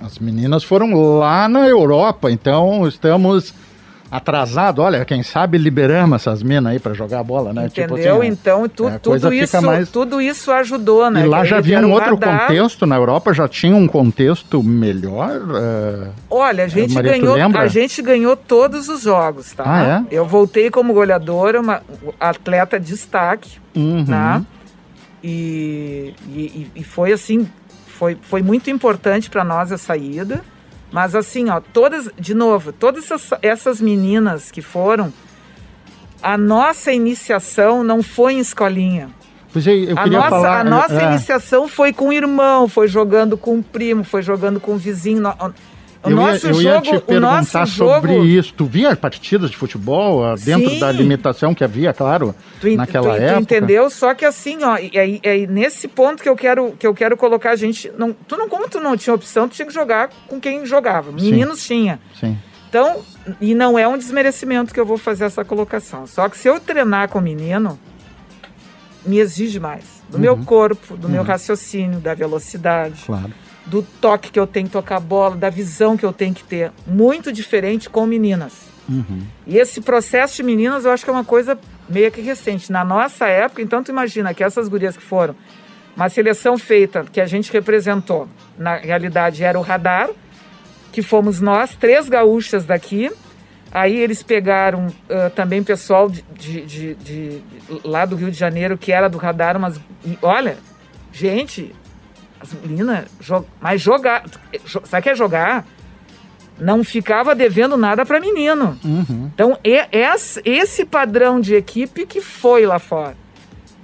[0.00, 3.52] as meninas foram lá na Europa, então estamos
[4.10, 4.84] atrasados.
[4.84, 7.68] Olha, quem sabe liberamos essas minas aí para jogar bola, né?
[7.68, 8.18] Tipo Entendeu?
[8.18, 11.22] assim, então, tu- é, a tudo, isso, mais- tudo isso ajudou, né?
[11.22, 12.46] E lá Que já era um outro radar.
[12.48, 15.30] contexto, na Europa já tinha um contexto melhor.
[15.54, 19.62] é, Olha, a gente, Maria, ganhou, a gente ganhou todos os jogos, tá?
[19.66, 21.80] Ah, Eu voltei como goleadora, uma
[22.18, 24.04] atleta de destaque, uhum.
[24.08, 24.44] né?
[25.22, 27.46] E, e, e foi assim,
[27.86, 30.40] foi, foi muito importante para nós a saída.
[30.92, 35.12] Mas assim, ó, todas, de novo, todas essas, essas meninas que foram,
[36.22, 39.08] A nossa iniciação não foi em escolinha.
[39.86, 40.60] É, eu a nossa, falar.
[40.60, 44.60] a nossa é, iniciação foi com o irmão, foi jogando com o primo, foi jogando
[44.60, 45.22] com o vizinho.
[46.02, 48.54] O eu nosso ia, eu jogo, ia te perguntar jogo, sobre isso.
[48.54, 50.78] Tu via partidas de futebol ah, dentro Sim.
[50.78, 53.40] da limitação que havia, claro, Tu, naquela tu- tu época?
[53.40, 53.90] entendeu?
[53.90, 57.16] Só que assim, ó, e aí, aí nesse ponto que eu quero que eu quero
[57.18, 60.08] colocar a gente, não, tu não como tu não tinha opção, tu tinha que jogar
[60.26, 61.10] com quem jogava.
[61.18, 61.30] Sim.
[61.30, 62.00] Meninos tinha.
[62.18, 62.38] Sim.
[62.70, 63.00] Então,
[63.40, 66.06] e não é um desmerecimento que eu vou fazer essa colocação.
[66.06, 67.78] Só que se eu treinar com menino,
[69.04, 69.84] me exige mais.
[70.08, 70.44] Do meu Uhum.
[70.44, 73.30] corpo, do meu raciocínio, da velocidade, Claro.
[73.70, 76.42] Do toque que eu tenho que tocar a bola, da visão que eu tenho que
[76.44, 76.72] ter.
[76.86, 78.68] Muito diferente com meninas.
[78.88, 79.22] Uhum.
[79.46, 81.56] E esse processo de meninas eu acho que é uma coisa
[81.88, 82.72] meio que recente.
[82.72, 85.36] Na nossa época, então tu imagina que essas gurias que foram,
[85.96, 88.26] uma seleção feita que a gente representou,
[88.58, 90.10] na realidade era o radar,
[90.90, 93.10] que fomos nós, três gaúchas daqui.
[93.72, 97.42] Aí eles pegaram ah, também pessoal de, de- de- de-
[97.84, 99.78] lá do Rio de Janeiro, que era do radar, mas
[100.20, 100.56] olha,
[101.12, 101.72] gente,
[102.40, 104.24] as meninas, jo- mas jogar,
[104.64, 105.66] jo- sabe o que é jogar?
[106.58, 108.78] Não ficava devendo nada para menino.
[108.84, 109.30] Uhum.
[109.34, 110.14] Então, é, é
[110.44, 113.16] esse padrão de equipe que foi lá fora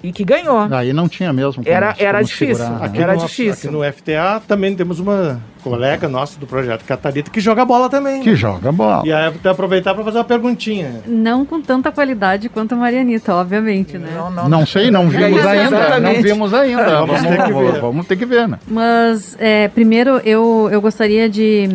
[0.03, 0.69] e que ganhou.
[0.71, 1.65] Aí não tinha mesmo.
[1.65, 2.57] como- Era- era como difícil.
[2.57, 2.87] segurar, né?
[2.87, 3.53] Aqui Era no, difícil.
[3.71, 5.41] Aqui no FTA também temos uma
[5.71, 8.23] colega nossa do projeto Catarita que joga bola também.
[8.23, 8.37] Que né?
[8.37, 9.03] joga bola.
[9.05, 11.01] E aí eu vou aproveitar para fazer uma perguntinha.
[11.07, 14.11] Não com tanta qualidade quanto a Marianita, obviamente, né?
[14.14, 16.01] Não, não, Não sei, não vimos É, ainda.
[16.01, 16.85] Não vimos ainda.
[16.85, 17.81] Vamos vamos, ter que ver.
[17.81, 18.59] vamos ter que ver, né?
[18.69, 21.69] Mas, é, primeiro, eu, eu gostaria de,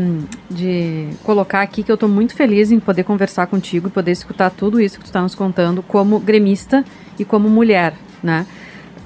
[0.50, 4.50] de colocar aqui que eu estou muito feliz em poder conversar contigo e poder escutar
[4.52, 6.86] tudo isso que tu está nos contando como gremista
[7.20, 8.46] e como mulher, né?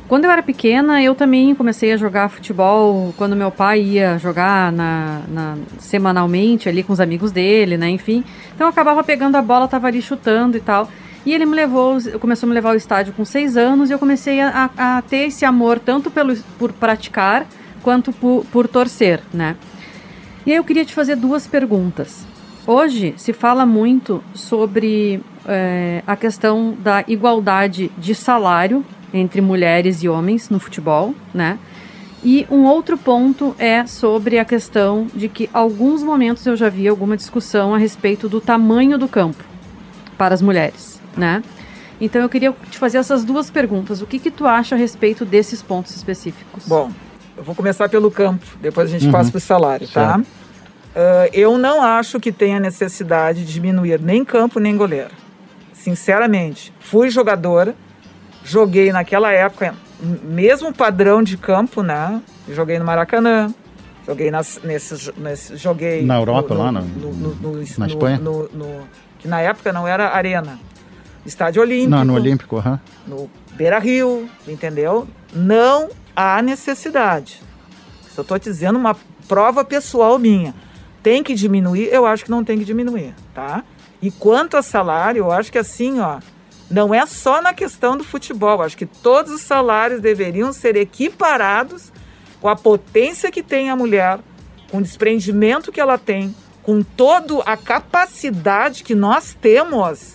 [0.08, 4.72] Quando eu era pequena, eu também comecei a jogar futebol quando meu pai ia jogar
[4.72, 7.90] na, na- semanalmente ali com os amigos dele, né?
[7.90, 8.24] Enfim.
[8.54, 10.88] Então eu acabava pegando a bola, tava ali chutando e tal.
[11.26, 14.00] E ele me levou, começou a me levar ao estádio com seis anos e eu
[14.00, 17.48] comecei a, a- ter esse amor tanto pelo, por praticar
[17.82, 19.56] quanto por, por torcer, né?
[20.46, 22.28] E aí eu queria te fazer duas perguntas.
[22.68, 30.10] Hoje se fala muito sobre eh, a questão da igualdade de salário entre mulheres e
[30.10, 31.58] homens no futebol, né?
[32.24, 36.88] E um outro ponto é sobre a questão de que alguns momentos eu já vi
[36.88, 39.44] alguma discussão a respeito do tamanho do campo
[40.18, 41.44] para as mulheres, né?
[42.02, 44.02] Então eu queria te fazer essas duas perguntas.
[44.02, 46.68] O que que tu acha a respeito desses pontos específicos?
[46.68, 46.92] Bom,
[47.38, 49.12] eu vou começar pelo campo, depois a gente Uhum.
[49.12, 50.20] passa para o salário, tá?
[50.96, 55.12] Ah, eu não acho que tenha necessidade de diminuir nem campo nem goleiro.
[55.90, 57.76] Sinceramente, fui jogadora,
[58.44, 59.76] joguei naquela época,
[60.24, 62.20] mesmo padrão de campo, né?
[62.50, 63.54] Joguei no Maracanã,
[64.04, 68.18] joguei nas, nesses, nesses joguei Na Europa, lá, na- no, no, no, na no- Espanha?
[68.18, 68.82] no- no-
[69.20, 70.58] que na época não era arena,
[71.24, 72.80] estádio olímpico Não, no Olímpico, aham.
[73.06, 75.08] no Beira Rio, entendeu?
[75.36, 77.44] Não há necessidade.
[78.18, 78.96] Eu estou dizendo uma
[79.28, 80.52] prova pessoal minha,
[81.04, 83.64] tem que diminuir, eu acho que não tem que diminuir, tá?
[84.06, 86.20] E quanto a salário, eu acho que assim, ó,
[86.70, 91.92] não é só na questão do futebol, acho que todos os salários deveriam ser equiparados
[92.40, 94.20] com a potência que tem a mulher,
[94.70, 100.14] com o desprendimento que ela tem, com toda a capacidade que nós temos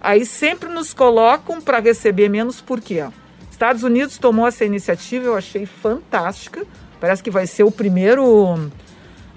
[0.00, 3.06] Aí sempre nos colocam para receber menos por quê?
[3.52, 6.66] Estados Unidos tomou essa iniciativa, eu achei fantástica.
[7.00, 8.68] Parece que vai ser o primeiro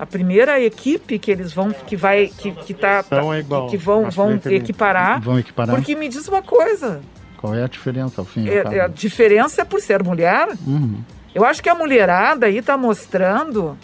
[0.02, 3.78] a primeira equipe que eles vão que vai que que tá Então é igual, que,
[3.78, 5.22] que vão vão equiparar.
[5.22, 5.76] Vão equiparar.
[5.76, 7.02] Porque me diz uma coisa,
[7.38, 8.50] Qual é a diferença ao fim?
[8.50, 10.48] é- é a diferença é por ser mulher.
[10.66, 11.04] Uhum.
[11.36, 13.78] Eu acho que a mulherada aí tá mostrando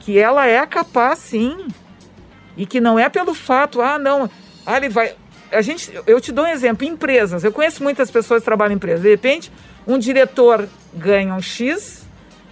[0.00, 1.68] que ela é capaz sim.
[2.56, 4.28] E que não é pelo fato, ah, não,
[4.64, 5.14] ah, ele vai.
[5.52, 7.44] A gente, eu te dou um exemplo, empresas.
[7.44, 9.02] Eu conheço muitas pessoas que trabalham em empresas.
[9.02, 9.52] De repente,
[9.86, 12.05] um diretor ganha um X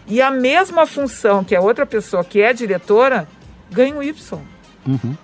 [0.07, 3.27] e a mesma função que a outra pessoa que é diretora
[3.71, 4.41] ganha um Y.
[4.87, 5.17] Uhum.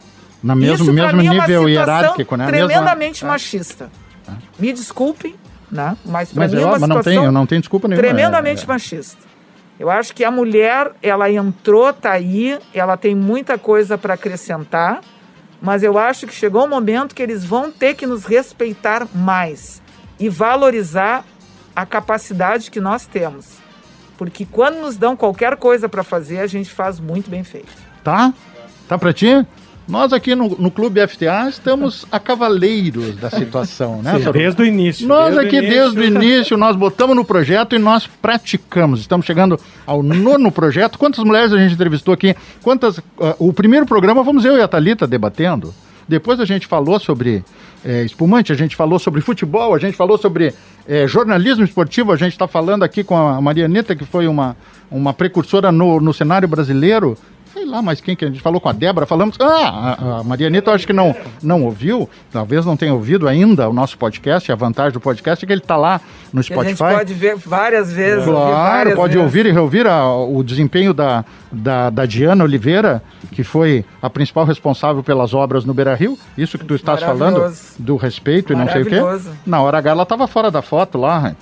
[0.42, 2.44] Na mesmo, Isso, mesmo mim, é nível situação hierárquico, né?
[2.46, 3.28] A mesma- Tremendamente Ah.
[3.28, 3.90] machista.
[4.58, 5.34] Me desculpem,
[5.70, 5.96] né?
[6.04, 8.06] Mas para Mas, mim é eu, uma mas não, tem, eu não tenho desculpa nenhuma.
[8.06, 9.18] tremendamente é, machista.
[9.78, 15.00] Eu acho que a mulher, ela entrou, tá aí, ela tem muita coisa para acrescentar,
[15.60, 19.82] mas eu acho que chegou um momento que eles vão ter que nos respeitar mais
[20.18, 21.24] e valorizar
[21.76, 23.59] a capacidade que nós temos.
[24.20, 27.72] Porque quando nos dão qualquer coisa para fazer, a gente faz muito bem feito.
[28.04, 28.34] Tá?
[28.86, 29.46] Tá pra ti?
[29.88, 34.18] Nós aqui no, no Clube FTA estamos a cavaleiros da situação, né?
[34.18, 35.08] Sim, desde o início.
[35.08, 35.74] Nós desde o aqui, início.
[35.74, 39.00] desde o início, nós botamos no projeto e nós praticamos.
[39.00, 40.98] Estamos chegando ao nono projeto.
[40.98, 42.36] Quantas mulheres a gente entrevistou aqui?
[42.62, 42.98] Quantas?
[43.22, 45.72] ah, o primeiro programa fomos eu e a Thalita debatendo.
[46.10, 47.44] Depois a gente falou sobre
[47.84, 50.52] é, espumante, a gente falou sobre futebol, a gente falou sobre
[50.88, 54.56] é, jornalismo esportivo, a gente está falando aqui com a Marianeta, que foi uma,
[54.90, 57.16] uma precursora no, no cenário brasileiro.
[57.52, 59.06] Sei lá, mas quem que a gente falou com a Débora?
[59.06, 59.36] Falamos.
[59.40, 63.68] Ah, a, a Marianeta eu acho que não, não ouviu, talvez não tenha ouvido ainda
[63.68, 64.50] o nosso podcast.
[64.52, 66.00] A vantagem do podcast é que ele está lá
[66.32, 66.96] no Que a gente Spotify.
[66.98, 68.24] pode ver várias vezes.
[68.24, 69.24] Claro, várias pode vezes.
[69.24, 74.44] ouvir e reouvir a- o desempenho da, da, da Diana Oliveira, que foi a principal
[74.44, 76.16] responsável pelas obras no Beira Rio.
[76.38, 79.00] Isso que tu estás falando do respeito e não sei o quê.
[79.44, 81.34] Na hora H ela estava fora da foto lá.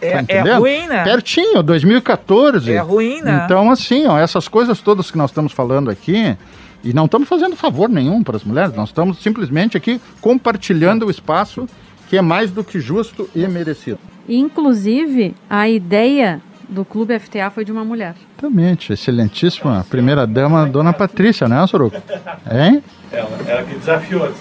[0.00, 0.58] É- tá é entendendo?
[0.60, 1.04] ruim, né?
[1.04, 2.72] Pertinho, 2014.
[2.72, 3.42] É ruim, né?
[3.44, 6.36] Então, assim, ó, essas coisas todas que nós estamos falando aqui,
[6.84, 11.10] e não estamos fazendo favor nenhum para as mulheres, nós estamos simplesmente aqui compartilhando o
[11.10, 11.66] espaço
[12.08, 13.98] que é mais do que justo e merecido.
[14.28, 18.14] Inclusive, a ideia do Clube FTA foi de uma mulher.
[18.38, 21.96] Exatamente, excelentíssima primeira dama, dona Patrícia, né, Soroco?
[22.50, 22.82] Hein?
[23.12, 24.32] Ela, ela que desafiou.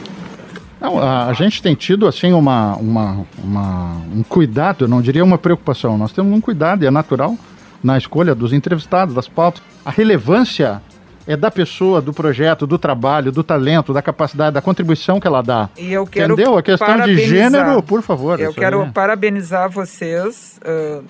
[0.80, 5.24] Não, a, a gente tem tido assim uma, uma, uma- um cuidado, eu não diria
[5.24, 7.36] uma preocupação, nós temos um cuidado e é natural
[7.84, 9.62] na escolha dos entrevistados, das pautas.
[9.86, 10.82] A relevância
[11.28, 15.42] é da pessoa, do projeto, do trabalho, do talento, da capacidade, da contribuição que ela
[15.42, 15.70] dá.
[15.78, 16.58] E eu quero Entendeu?
[16.58, 18.40] A questão de gênero, por favor.
[18.40, 21.02] Eu quero aí parabenizar vocês ah,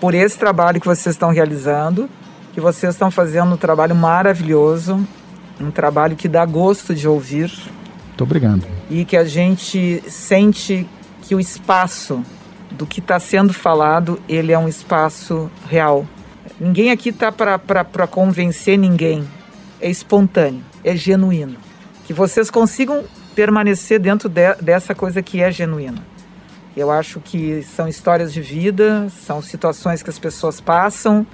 [0.00, 2.08] por esse trabalho que vocês estão realizando,
[2.54, 5.06] que vocês estão fazendo um trabalho maravilhoso,
[5.60, 7.52] um trabalho que dá gosto de ouvir
[8.18, 8.66] Muito obrigado.
[8.90, 10.84] e que a gente sente
[11.22, 12.20] que o espaço
[12.72, 16.04] do que está sendo falado, ele é um espaço real.
[16.58, 19.24] Ninguém aqui está para convencer ninguém.
[19.80, 21.56] É espontâneo, é genuíno.
[22.06, 23.04] Que vocês consigam
[23.36, 26.02] permanecer dentro de- dessa coisa que é genuína.
[26.76, 31.24] Eu acho que são histórias de vida, são situações que as pessoas passam,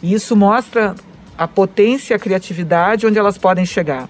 [0.00, 0.94] e isso mostra
[1.36, 4.08] a potência a criatividade onde elas podem chegar.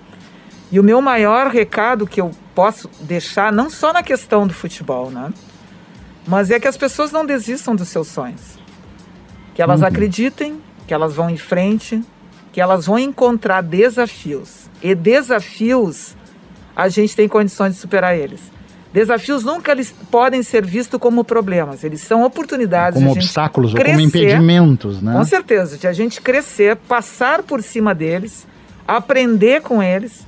[0.71, 5.11] E o meu maior recado que eu posso deixar, não só na questão do futebol,
[5.11, 5.33] né?
[6.27, 8.59] Mas é que as pessoas não desistam dos seus sonhos.
[9.55, 9.87] Que elas Uhum.
[9.87, 12.01] acreditem, que elas vão em frente,
[12.53, 14.71] que elas vão encontrar desafios.
[14.83, 16.15] E desafios,
[16.77, 18.41] a gente tem condições de superar eles.
[18.93, 23.25] Desafios nunca eles podem ser vistos como problemas, eles são oportunidades Como de a gente
[23.25, 24.03] obstáculos ou como crescer.
[24.07, 25.13] impedimentos, né?
[25.13, 28.47] Com certeza, de a gente crescer, passar por cima deles,
[28.89, 30.27] aprender com eles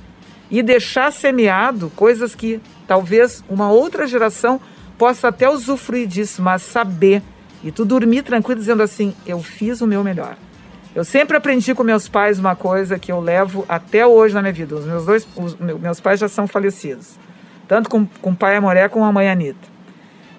[0.53, 4.61] e deixar semeado coisas que talvez uma outra geração
[4.99, 7.23] possa até usufruir disso, mas saber
[7.63, 10.37] e tu dormir tranquilo dizendo assim: eu fiz o meu melhor.
[10.93, 14.53] Eu sempre aprendi com meus pais uma coisa que eu levo até hoje na minha
[14.53, 14.75] vida.
[14.75, 17.17] Os meus dois, os meu- meus pais já são falecidos,
[17.67, 19.73] tanto com, com o pai Amoré como a mãe Anitta.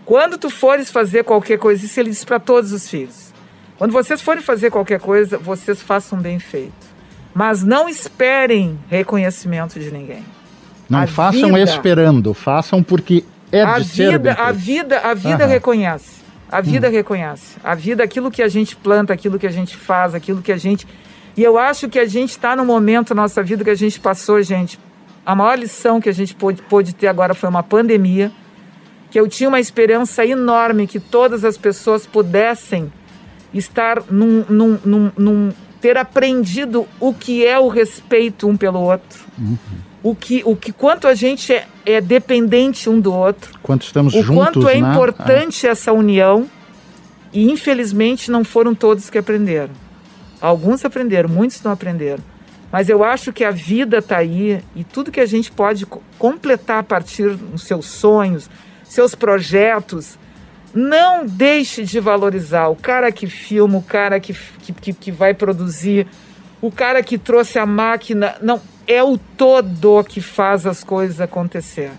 [0.05, 3.35] Quando tu fores fazer qualquer coisa, isso ele diz para todos os filhos.
[3.77, 6.84] Quando vocês forem fazer qualquer coisa, vocês façam bem feito.
[7.35, 10.23] Mas não esperem reconhecimento de ninguém.
[10.89, 14.55] Não A façam vida- esperando, façam porque é a de ser vida, a feito.
[14.59, 15.53] vida, a vida Aham.
[15.53, 16.15] reconhece.
[16.51, 17.57] A vida reconhece.
[17.65, 20.57] A vida, aquilo que a gente planta, aquilo que a gente faz, aquilo que a
[20.57, 20.87] gente.
[21.37, 23.99] E eu acho que a gente está no momento na nossa vida que a gente
[23.99, 24.79] passou, gente.
[25.27, 28.31] A maior lição que a gente pôde, pôde ter agora foi uma pandemia.
[29.11, 32.93] Que eu tinha uma esperança enorme que todas as pessoas pudessem
[33.53, 35.53] estar num, num, num, num-
[35.85, 39.21] ter aprendido o que é o respeito um pelo outro.
[40.03, 44.15] O que, o que quanto a gente é, é dependente um do outro Quanto estamos
[44.15, 44.91] o juntos, quanto é né?
[44.91, 46.49] importante essa união
[47.35, 49.75] e infelizmente não foram todos que aprenderam.
[50.41, 52.23] Alguns aprenderam, muitos não aprenderam.
[52.73, 56.03] Mas eu acho que a vida está aí e tudo que a gente pode co-
[56.19, 58.49] completar a partir dos seus sonhos,
[58.85, 60.19] seus projetos,
[60.75, 66.07] não deixe de valorizar o cara que filma, o cara que, que, que, vai produzir,
[66.61, 68.35] o cara que trouxe a máquina.
[68.43, 71.93] Não, é o todo que faz as coisas acontecer.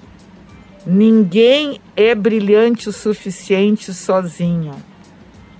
[0.85, 4.75] Ninguém é brilhante o suficiente sozinho.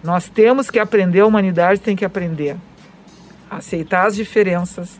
[0.03, 2.57] Nós temos que aprender, a humanidade tem que aprender
[3.49, 4.99] a aceitar as diferenças,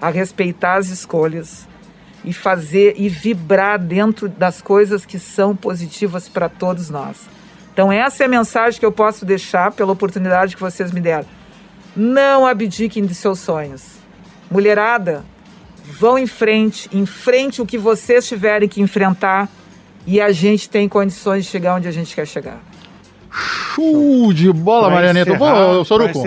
[0.00, 1.66] a respeitar as escolhas
[2.24, 7.35] e fazer e vibrar dentro das coisas que são positivas para todos nós.
[7.76, 11.26] Então essa é a mensagem que eu posso deixar pela oportunidade que vocês me deram.
[11.94, 13.82] Não abdiquem de seus sonhos.
[14.50, 15.22] Mulherada,
[15.84, 19.46] vão em frente, enfrente o que vocês tiverem que enfrentar
[20.06, 22.60] e a gente tem condições de chegar onde a gente quer chegar.
[23.30, 25.32] Show de bola, Marianeta.
[25.34, 26.22] encerrar- Ô, Soruco,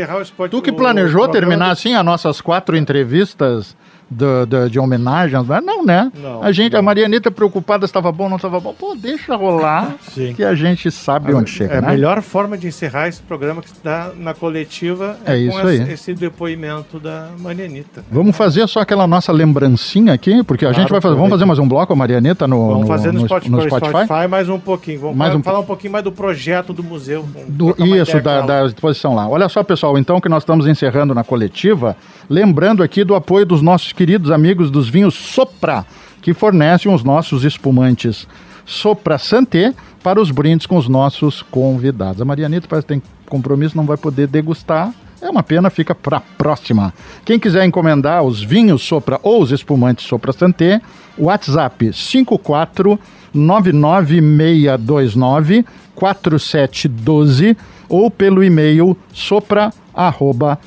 [0.52, 3.76] tu que o planejou terminar assim as nossas quatro entrevistas
[4.10, 6.12] do- do- de homenagens, mas não, né?
[6.16, 6.80] Não, a gente, não.
[6.80, 8.74] a Marianita preocupada, estava bom, não estava bom.
[8.74, 10.34] Pô, deixa rolar, Sim.
[10.34, 11.88] que a gente sabe onde chega, é a né?
[11.90, 15.94] melhor forma de encerrar esse programa que está na coletiva É com isso esse, aí.
[15.94, 18.04] esse depoimento da Marianita.
[18.12, 21.16] Vamos fazer só aquela nossa lembrancinha aqui, porque a Claro, gente vai fazer.
[21.16, 23.62] Vamos fazer mais um bloco a Marianita no, Vamos no, fazer no, no- Spotify, no
[23.62, 25.00] Spotify mais um pouquinho.
[25.02, 27.28] Vamos Mais falar, um falar um pouquinho mais do projeto do museu.
[27.48, 29.28] Do- isso, da, da exposição lá.
[29.28, 31.96] Olha só, pessoal, então que nós estamos encerrando na coletiva,
[32.30, 35.86] lembrando aqui do apoio dos nossos queridos amigos dos vinhos Sopra,
[36.22, 38.26] que fornecem os nossos espumantes
[38.66, 42.22] Sopra Santé para os brindes com os nossos convidados.
[42.22, 44.94] A Marianita parece que tem compromisso, não vai poder degustar.
[45.22, 46.94] É uma pena, fica para próxima.
[47.26, 50.82] Quem quiser encomendar os vinhos Sopra ou os espumantes Sopra Santé,
[51.18, 52.98] WhatsApp 54
[53.34, 57.58] 99629 4712
[57.90, 60.58] ou pelo e-mail sopra arroba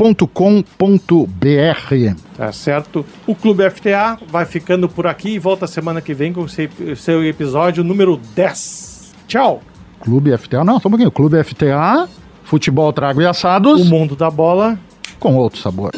[0.00, 2.14] varasquinagro.com.br.
[2.36, 3.04] Tá certo?
[3.26, 6.68] O Clube FTA vai ficando por aqui e volta semana que vem com o seu,
[6.96, 9.12] seu episódio número 10.
[9.26, 9.62] Tchau!
[10.00, 11.10] Clube FTA, não, só um pouquinho.
[11.10, 12.08] Clube FTA,
[12.42, 13.82] futebol, trago e assados.
[13.82, 14.78] O mundo da bola.
[15.18, 15.92] Com outro sabor.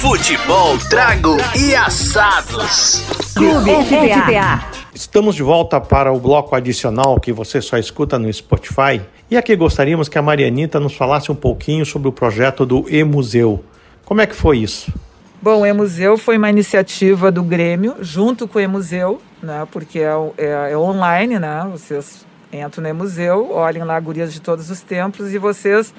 [0.00, 3.04] Futebol, trago e assados.
[3.34, 4.64] Clube FTA.
[4.92, 9.00] Estamos de volta para o bloco adicional que você só escuta no Spotify.
[9.30, 13.64] E aqui gostaríamos que a Marianita nos falasse um pouquinho sobre o projeto do E-Museu.
[14.04, 14.92] Como é que foi isso?
[15.40, 19.66] Bom, o E-Museu foi uma iniciativa do Grêmio, junto com o E-Museu, né?
[19.70, 21.66] Porque é, é- é online, né?
[21.70, 25.92] Vocês entram no E-Museu, olhem lá gurias de todos os tempos e vocês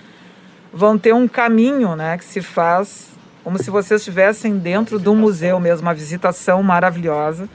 [0.74, 2.18] vão ter um caminho, né?
[2.18, 3.10] Que se faz
[3.44, 7.48] como se vocês estivessem dentro de um museu mesmo, uma visitação maravilhosa.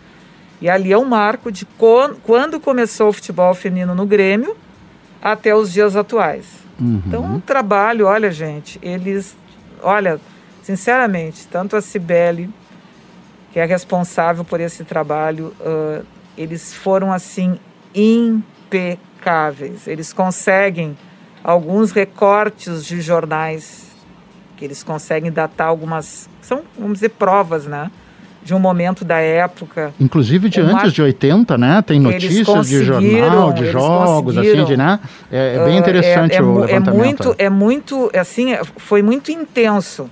[0.61, 4.57] E ali é um marco de quando começou o futebol feminino no Grêmio
[5.23, 6.47] até os dias atuais.
[7.07, 9.37] Então, um trabalho, olha, gente, eles,
[9.83, 10.19] olha,
[10.63, 12.49] sinceramente, tanto a Cibele,
[13.53, 16.03] que é responsável por esse trabalho, ah,
[16.39, 17.59] eles foram assim
[17.95, 19.87] impecáveis.
[19.87, 20.97] Eles conseguem
[21.45, 23.91] alguns recortes de jornais
[24.57, 27.91] que eles conseguem datar algumas, são, vamos dizer, provas, né?
[28.43, 29.93] De um momento da época.
[30.01, 31.83] Inclusive de antes de 80, né?
[31.83, 34.99] Tem notícias de jornal, de jogos, assim, de, né?
[35.31, 36.89] É, é bem Ah, interessante é, é o levantamento.
[36.89, 40.11] É muito, é muito, assim, é- foi muito intenso,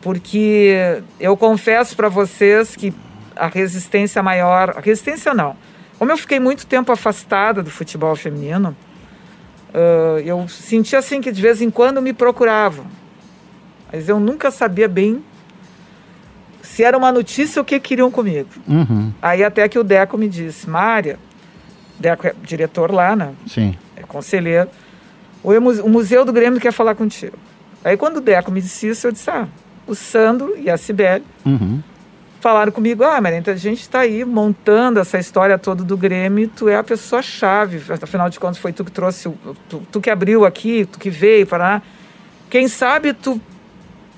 [0.00, 2.94] porque eu confesso para vocês que
[3.36, 5.54] a resistência maior, a resistência não.
[5.98, 8.74] Como eu fiquei muito tempo afastada do futebol feminino,
[9.74, 12.86] ah, eu senti assim que de vez em quando me procuravam,
[13.92, 15.22] mas eu nunca sabia bem
[16.62, 18.48] se era uma notícia o que queriam comigo.
[18.68, 21.18] Uhum, Aí até que o Deco me disse, Mária,
[21.98, 23.32] Deco é diretor lá, né?
[23.46, 23.74] sim.
[23.96, 24.68] é conselheiro.
[25.42, 25.52] O,
[25.88, 27.36] Museu do Grêmio quer falar contigo.
[27.84, 29.48] Aí quando o Deco me disse isso, eu disse, ah,
[29.86, 31.80] o Sandro e a Cibele Uhum.
[32.40, 36.48] falaram comigo, ah, Maria, então a gente está aí montando essa história toda do Grêmio,
[36.54, 39.36] tu é a pessoa-chave, afinal de contas foi tu que trouxe, o-
[39.68, 41.82] tu, tu que abriu aqui, tu que veio para lá.
[42.50, 43.40] Quem sabe tu,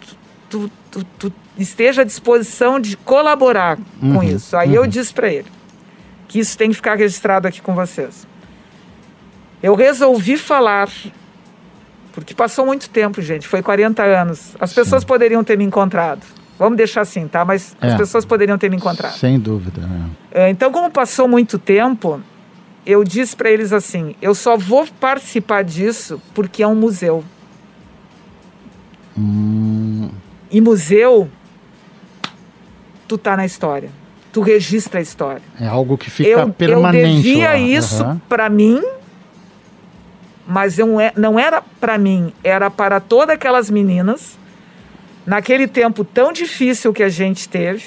[0.00, 0.16] tu,
[0.50, 0.70] tu,
[1.18, 4.56] tu esteja à disposição de colaborar com Uhum, isso.
[4.56, 5.50] Aí eu disse para ele
[6.28, 8.26] que isso tem que ficar registrado aqui com vocês.
[9.62, 10.88] Eu resolvi falar,
[12.12, 14.56] porque passou muito tempo, gente, foi 40 anos.
[14.58, 16.22] As pessoas poderiam ter me encontrado.
[16.58, 17.44] Vamos deixar assim, tá?
[17.44, 17.96] Mas as É.
[17.96, 19.14] pessoas poderiam ter me encontrado.
[19.16, 19.80] Sem dúvida.
[20.32, 20.44] é.
[20.46, 22.20] É, Então, como passou muito tempo,
[22.86, 27.24] eu disse para eles assim: eu só vou participar disso porque é um museu.
[29.18, 30.10] Hum,
[30.52, 31.28] E museu,
[33.08, 33.90] tu tá na história.
[34.32, 35.42] Tu registra a história.
[35.60, 37.22] é algo que fica eu, eu permanente.
[37.22, 37.56] devia lá.
[37.58, 38.20] isso Aham.
[38.28, 38.82] para mim,
[40.46, 40.86] mas eu
[41.16, 44.38] não é- era para mim, era para todas aquelas meninas,
[45.26, 47.84] naquele tempo tão difícil que a gente teve,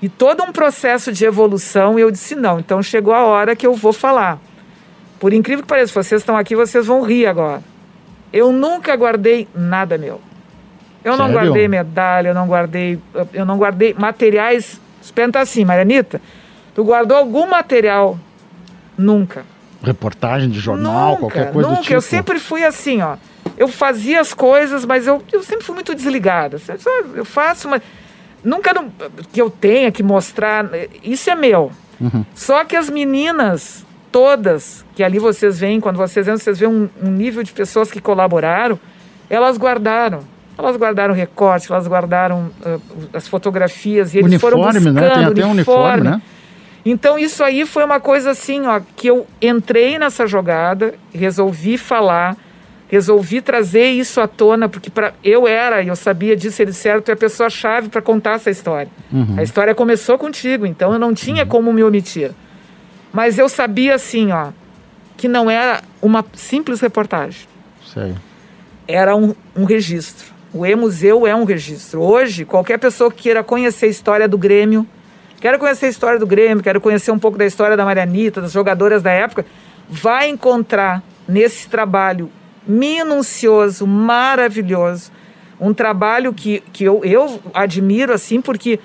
[0.00, 3.74] e todo um processo de evolução, eu disse, não, então chegou a hora que eu
[3.74, 4.38] vou falar.
[5.18, 7.62] Por incrível que pareça, vocês estão aqui, vocês vão rir agora.
[8.32, 10.20] Eu nunca guardei nada meu.
[11.08, 11.40] Eu não Sério?
[11.40, 12.98] guardei medalha, eu não guardei,
[13.32, 14.80] eu não guardei materiais.
[15.02, 16.20] Espenta assim, Marianita,
[16.74, 18.18] tu guardou algum material?
[18.96, 19.44] Nunca.
[19.82, 21.80] Reportagem de jornal, nunca, qualquer coisa nunca.
[21.80, 21.94] do tipo.
[21.94, 23.16] Eu sempre fui assim, ó.
[23.56, 26.60] Eu fazia as coisas, mas eu, eu sempre fui muito desligada.
[27.14, 27.82] Eu faço, mas
[28.44, 28.90] nunca não-
[29.32, 30.66] que eu tenha que mostrar.
[31.02, 31.72] Isso é meu.
[32.00, 32.24] Uhum.
[32.34, 36.88] Só que as meninas, todas, que ali vocês veem, quando vocês entram, vocês veem um,
[37.02, 38.78] um nível de pessoas que colaboraram,
[39.30, 40.20] elas guardaram.
[40.58, 42.78] Elas guardaram recortes, elas guardaram ah,
[43.14, 45.10] as fotografias e eles foram Uniforme, buscando né?
[45.14, 46.22] Tem até um uniforme, né?
[46.84, 52.36] Então isso aí foi uma coisa assim, ó, que eu entrei nessa jogada, resolvi falar,
[52.88, 57.10] resolvi trazer isso à tona, porque pra, eu era, e eu sabia disso, disseram, tu
[57.10, 58.88] é a pessoa-chave para contar essa história.
[59.12, 59.34] Uhum.
[59.36, 62.32] A história começou contigo, então eu não tinha como me omitir.
[63.12, 64.48] Mas eu sabia, assim, ó,
[65.16, 67.46] que não era uma simples reportagem.
[67.92, 68.14] Sei.
[68.86, 70.37] Era um, um registro.
[70.52, 72.00] O E-Museu é um registro.
[72.00, 74.86] Hoje, qualquer pessoa que queira conhecer a história do Grêmio,
[75.40, 78.52] quero conhecer a história do Grêmio, quero conhecer um pouco da história da Marianita, das
[78.52, 79.44] jogadoras da época,
[79.88, 82.30] vai encontrar nesse trabalho
[82.66, 85.12] minucioso, maravilhoso,
[85.60, 88.80] um trabalho que, que eu, eu admiro assim, porque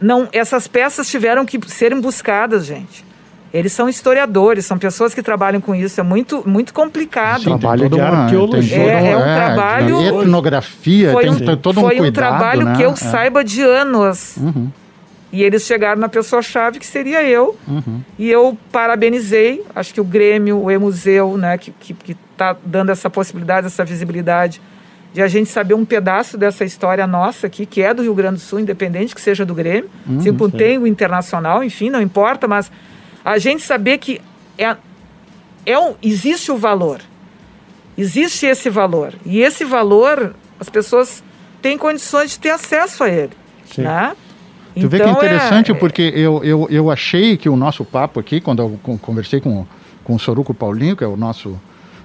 [0.00, 3.09] não essas peças tiveram que serem buscadas, gente.
[3.52, 5.98] Eles são historiadores, são pessoas que trabalham com isso.
[6.00, 7.40] É muito, muito complicado.
[7.42, 8.76] Sim, Trabalho de arqueologia.
[8.78, 12.64] É- é um é, trabalho- Etnografia, Foi um- tem todo um Foi cuidado, um trabalho
[12.66, 12.76] né?
[12.76, 12.96] que eu É.
[12.96, 14.36] saiba de anos.
[14.36, 14.68] Uhum,
[15.32, 17.56] E eles chegaram na pessoa-chave, que seria eu.
[17.68, 18.00] uhum.
[18.18, 22.56] E eu parabenizei, acho que o Grêmio, o E-Museu, né, que está que, que tá
[22.64, 24.60] dando essa possibilidade, essa visibilidade,
[25.12, 28.36] de a gente saber um pedaço dessa história nossa aqui, que é do Rio Grande
[28.36, 29.88] do Sul, independente que seja do Grêmio.
[30.08, 32.70] Uhum, Se tem o internacional, enfim, não importa, mas
[33.24, 34.20] a gente saber que
[34.58, 34.76] é,
[35.66, 37.00] é um, existe o valor.
[37.96, 39.14] Existe esse valor.
[39.26, 41.22] E esse valor, as pessoas
[41.60, 43.32] têm condições de ter acesso a ele.
[43.66, 43.82] Sim.
[43.82, 44.16] Né?
[44.78, 48.20] Tu vê que é Então, interessante, porque eu, eu, eu achei que o nosso papo
[48.20, 49.66] aqui, quando eu con- conversei com,
[50.04, 51.60] com o Soruco Paulinho, que é o nosso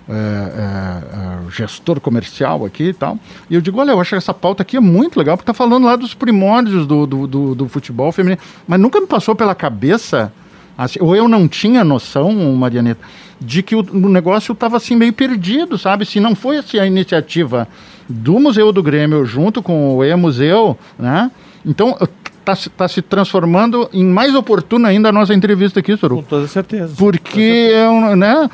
[0.10, 3.18] é, é, é, gestor comercial aqui e tal,
[3.50, 5.54] e eu digo, olha, eu acho que essa pauta aqui é muito legal, porque tá
[5.54, 9.56] falando lá dos primórdios do, do, do, do futebol feminino, mas nunca me passou pela
[9.56, 10.34] cabeça,
[10.78, 13.02] assim, ou eu não tinha noção, Marianeta,
[13.40, 16.06] de que o, o negócio estava assim meio perdido, sabe?
[16.06, 17.68] Se não foi assim, a iniciativa
[18.08, 21.32] do Museu do Grêmio junto com o E-Museu, né?
[21.66, 21.98] Então,
[22.54, 26.26] está tá se transformando em mais oportuna ainda a nossa entrevista aqui, Com Soru.
[26.28, 26.94] toda certeza.
[26.98, 27.40] Porque
[27.74, 28.50] eu, né,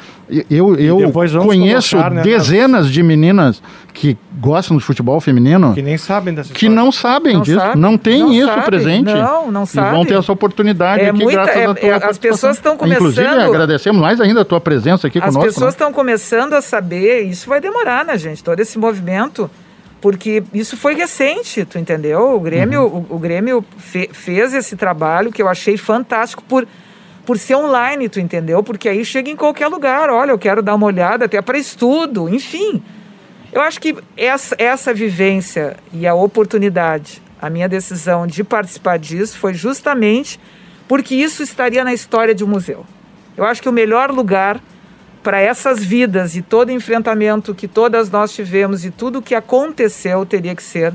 [0.49, 3.61] eu, eu conheço colocar, né, dezenas de meninas
[3.93, 6.75] que gostam de futebol feminino Que nem sabem dessa que história.
[6.75, 9.13] não sabem Não disso, sabe, não tem não isso sabe, presente.
[9.13, 9.91] não, não E sabe.
[9.95, 12.75] vão ter essa oportunidade É aqui muita- graças é- à tua é- as pessoas estão
[12.75, 15.43] Inclusive, começando- agradecemos mais ainda a tua presença aqui As conosco.
[15.45, 15.69] pessoas né?
[15.71, 18.41] estão começando a saber, isso vai demorar, né, gente?
[18.41, 19.51] Todo esse movimento,
[20.01, 22.35] porque isso foi recente, tu entendeu?
[22.35, 23.05] O Grêmio, Uhum.
[23.09, 26.67] o, o Grêmio fe- fez esse trabalho que eu achei fantástico por,
[27.25, 28.63] por ser online, tu entendeu?
[28.63, 32.27] Porque aí chega em qualquer lugar, olha, eu quero dar uma olhada até para estudo,
[32.27, 32.81] enfim.
[33.53, 39.37] Eu acho que essa, essa vivência e a oportunidade, a minha decisão de participar disso
[39.37, 40.39] foi justamente
[40.87, 42.85] porque isso estaria na história de um museu.
[43.37, 44.59] Eu acho que o melhor lugar
[45.24, 50.55] para essas vidas e todo enfrentamento que todas nós tivemos e tudo que aconteceu teria
[50.55, 50.93] que ser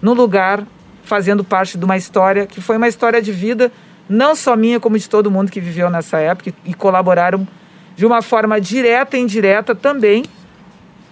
[0.00, 0.64] no lugar
[1.02, 3.72] fazendo parte de uma história que foi uma história de vida
[4.08, 7.46] não só minha como de todo mundo que viveu nessa época e, colaboraram
[7.96, 10.24] de uma forma direta e indireta também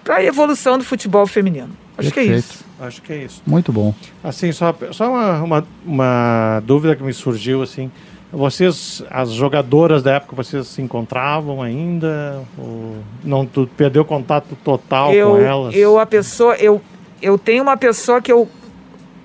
[0.05, 1.71] para a evolução do futebol feminino.
[1.97, 2.39] Acho que é Perfeito.
[2.39, 2.65] isso.
[2.81, 3.43] Acho que é isso.
[3.47, 3.95] Muito bom.
[4.25, 7.91] Assim, só, só uma, uma, uma dúvida que me surgiu, assim.
[8.33, 12.41] Vocês, as jogadoras da época, vocês se encontravam ainda?
[12.57, 15.74] Ou não, tu perdeu contato total eu, com elas?
[15.76, 16.80] eu a pessoa eu
[17.20, 18.49] eu tenho uma pessoa que eu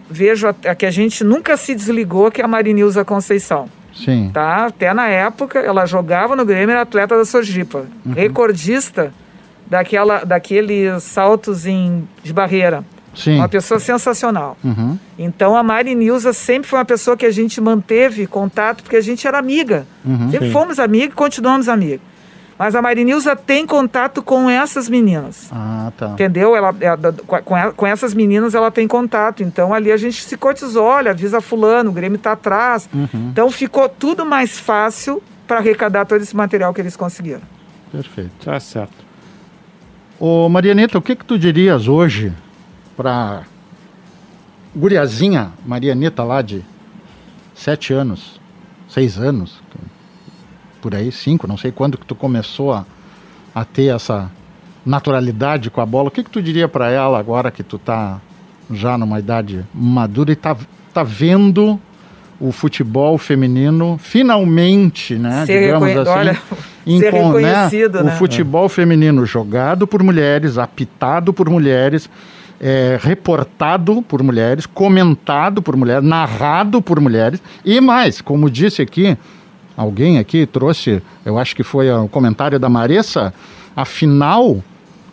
[0.10, 4.30] vejo a, a que a gente nunca se desligou que é a Marinilza Conceição Sim.
[4.34, 8.14] tá até na época ela jogava no Grêmio era atleta da Sojipa Uhum.
[8.14, 9.12] recordista
[9.66, 12.84] daquela daqueles saltos em de barreira
[13.18, 13.36] Sim.
[13.38, 14.98] uma pessoa sensacional Uhum.
[15.18, 19.02] então a Mari Nilza sempre foi uma pessoa que a gente manteve contato porque a
[19.02, 19.86] gente era amiga.
[20.06, 20.30] Uhum.
[20.32, 20.54] sempre Sim.
[20.54, 22.06] fomos amigos e continuamos amigos.
[22.60, 25.48] Mas a Mari Nilza tem contato com essas meninas.
[25.52, 26.08] Ah, tá.
[26.08, 26.56] Entendeu?
[26.56, 26.98] Ela, ela-
[27.46, 29.44] com, ela- com essas meninas ela tem contato.
[29.44, 32.90] Então ali a gente se cotizou, olha, avisa fulano, o Grêmio está atrás.
[32.92, 33.30] Uhum.
[33.32, 37.42] Então ficou tudo mais fácil para arrecadar todo esse material que eles conseguiram.
[37.92, 38.32] Perfeito.
[38.44, 39.06] Tá certo.
[40.20, 42.34] Ô, Marianeta, o que que tu dirias hoje
[42.98, 43.44] pra
[44.76, 46.62] guriazinha Marianeta lá de
[47.56, 48.40] sete anos,
[48.90, 49.62] seis anos,
[50.82, 52.86] por aí, cinco, não sei quando que tu começou a,
[53.54, 54.30] a ter essa
[54.86, 56.08] naturalidade com a bola.
[56.08, 58.20] O que que tu diria pra ela agora que tu tá
[58.72, 60.56] já numa idade madura e tá,
[60.94, 61.80] tá vendo
[62.40, 66.42] o futebol feminino finalmente, né, Ser digamos assim, olha, ser
[66.86, 68.16] encon- reconhecido, o né?
[68.18, 72.08] futebol feminino jogado por mulheres, apitado por mulheres,
[72.60, 79.18] é, reportado por mulheres, comentado por mulheres, narrado por mulheres e mais, como disse aqui,
[79.76, 83.34] alguém aqui trouxe, eu acho que foi o comentário da Maressa,
[83.76, 84.58] a final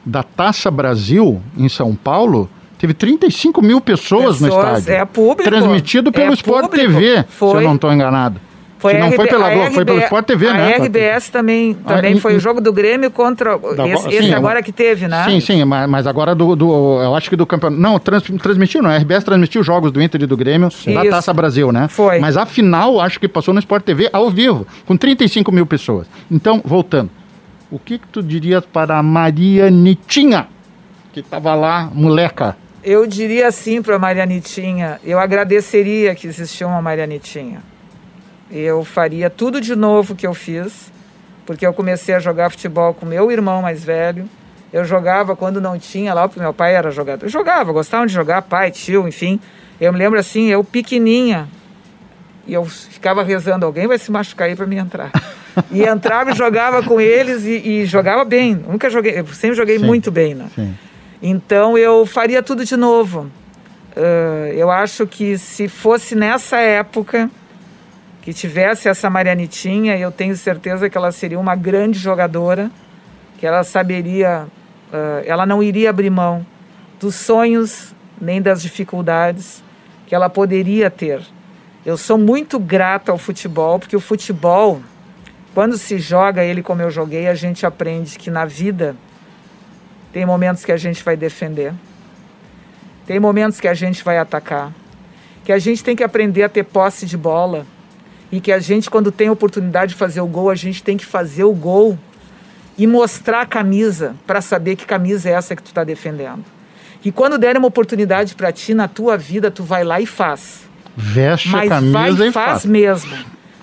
[0.04, 5.00] da Taça Brasil em São Paulo teve 35 mil pessoas, no Pessoas- estádio.
[5.02, 5.44] é público.
[5.50, 6.92] Transmitido pelo É Sport público.
[6.92, 7.64] TV, se eu Foi.
[7.64, 8.38] não estou enganado.
[8.92, 10.76] Se não foi pela Globo, foi pelo Sport TV, a né?
[10.76, 14.08] RBS também, Ah, também em- foi em- o jogo do Grêmio contra Da- esse, sim,
[14.16, 15.24] esse agora que teve, né?
[15.24, 17.80] Sim, sim, mas, mas agora do, do- Eu acho que do campeonato.
[17.80, 18.90] Não, trans, transmitiu, não.
[18.90, 21.10] A RBS transmitiu os jogos do Inter e do Grêmio da Isso.
[21.10, 21.88] Taça Brasil, né?
[21.88, 22.18] Foi.
[22.18, 26.06] Mas a final, acho que passou no Sport TV ao vivo, com 35 mil pessoas.
[26.30, 27.10] Então, voltando.
[27.70, 30.46] O que, que tu dirias para a Marianitinha,
[31.12, 32.56] que tava lá, moleca?
[32.82, 37.62] Eu diria assim para Marianitinha, eu agradeceria que existia uma Marianitinha.
[38.50, 40.92] Eu faria tudo de novo que eu fiz,
[41.46, 44.28] porque eu comecei a jogar futebol com meu irmão mais velho.
[44.72, 47.24] Eu jogava quando não tinha lá, porque meu pai era jogador.
[47.24, 49.40] Eu jogava, gostava de jogar, pai, tio, enfim.
[49.80, 51.48] Eu me lembro assim, eu pequenininha,
[52.46, 55.10] e eu ficava rezando, alguém vai se machucar aí para mim entrar.
[55.70, 58.54] e entrava e jogava com eles e, e jogava bem.
[58.54, 59.86] Nunca joguei, eu sempre joguei Sim.
[59.86, 60.46] muito bem, né?
[60.54, 60.74] Sim.
[61.22, 63.30] Então eu faria tudo de novo.
[63.96, 67.30] Ah, eu acho que se fosse nessa época
[68.24, 72.70] que tivesse essa Marianitinha, eu tenho certeza que ela seria uma grande jogadora,
[73.36, 74.46] que ela saberia,
[74.90, 76.44] ah, ela não iria abrir mão
[76.98, 79.62] dos sonhos nem das dificuldades
[80.06, 81.20] que ela poderia ter.
[81.84, 84.80] Eu sou muito grata ao futebol, porque o futebol,
[85.52, 88.96] quando se joga ele como eu joguei, a gente aprende que na vida
[90.14, 91.74] tem momentos que a gente vai defender.
[93.06, 94.72] Tem momentos que a gente vai atacar.
[95.44, 97.66] Que a gente tem que aprender a ter posse de bola.
[98.32, 100.96] E que a gente, quando tem a oportunidade de fazer o gol, a gente tem
[100.96, 101.98] que fazer o gol
[102.76, 106.44] e mostrar a camisa para saber que camisa é essa que tu está defendendo.
[107.04, 110.64] E quando der uma oportunidade para ti na tua vida, tu vai lá e faz.
[110.96, 112.64] Veste Mas a camisa vai e e faz faz.
[112.64, 113.12] mesmo.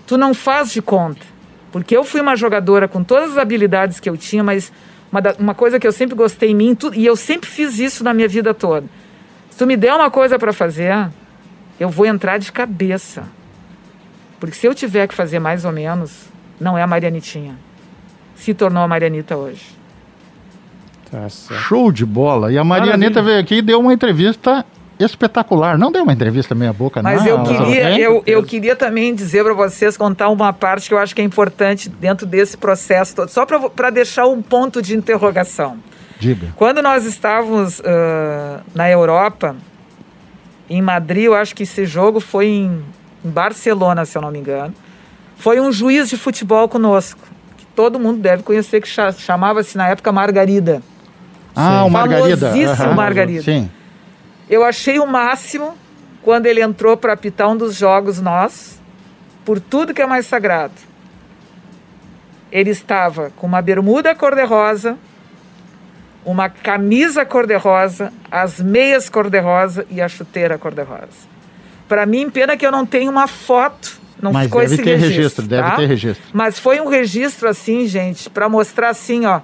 [0.07, 1.26] Tu não faz de conta.
[1.72, 4.72] Porque eu fui uma jogadora com todas as habilidades que eu tinha, mas
[5.12, 7.80] uma, da- uma coisa que eu sempre gostei em mim, tu- e eu sempre fiz
[7.80, 8.86] isso na minha vida toda.
[9.49, 11.09] Se tu me der uma coisa para fazer,
[11.80, 13.24] eu vou entrar de cabeça.
[14.41, 16.25] Porque se eu tiver que fazer mais ou menos,
[16.59, 17.55] não é a Marianitinha.
[18.35, 19.63] Se tornou a Marianita hoje.
[21.11, 21.61] Tá certo.
[21.61, 22.51] Show de bola.
[22.51, 24.65] E a Marianeta veio aqui e deu uma entrevista
[24.99, 25.77] espetacular.
[25.77, 27.27] Não deu uma entrevista meia boca, Mas não.
[27.27, 31.13] eu queria, eu, eu queria também dizer para vocês, contar uma parte que eu acho
[31.13, 35.77] que é importante dentro desse processo todo, só para deixar um ponto de interrogação.
[36.19, 36.47] Diga.
[36.55, 39.55] Quando nós estávamos ah, na Europa,
[40.67, 42.83] em Madrid, eu acho que esse jogo foi em,
[43.24, 44.74] em Barcelona, se eu não me engano,
[45.38, 47.19] foi um juiz de futebol conosco,
[47.57, 50.82] que todo mundo deve conhecer, que cha- chamava-se na época Margarida.
[51.55, 52.38] Ah, o Margarida.
[52.49, 52.95] Famosíssimo Aham.
[52.95, 53.43] Margarida.
[53.43, 53.69] Sim.
[54.49, 55.76] Eu achei o máximo
[56.22, 58.80] quando ele entrou para apitar um dos jogos nós,
[59.43, 60.74] por tudo que é mais sagrado.
[62.51, 64.97] Ele estava com uma bermuda cor-de-rosa,
[66.26, 71.30] uma camisa cor-de-rosa, as meias cor-de-rosa e a chuteira cor-de-rosa.
[71.91, 74.91] Para mim, pena que eu não tenho uma foto, não Mas ficou deve esse ter
[74.95, 75.75] registro, registro, deve tá?
[75.75, 76.23] ter registro.
[76.31, 79.41] Mas foi um registro assim, gente, para mostrar assim, ó.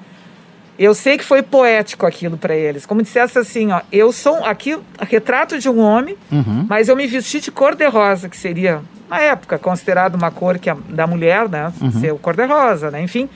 [0.80, 2.86] Eu sei que foi poético aquilo para eles.
[2.86, 4.80] Como dissesse assim, ó, eu sou aqui
[5.10, 6.66] retrato de um homem, Uhum.
[6.70, 10.58] mas eu me vesti de cor de rosa, que seria na época considerado uma cor
[10.58, 11.92] que a, da mulher, né, Uhum.
[11.92, 13.02] ser o cor de rosa, né?
[13.02, 13.28] Enfim,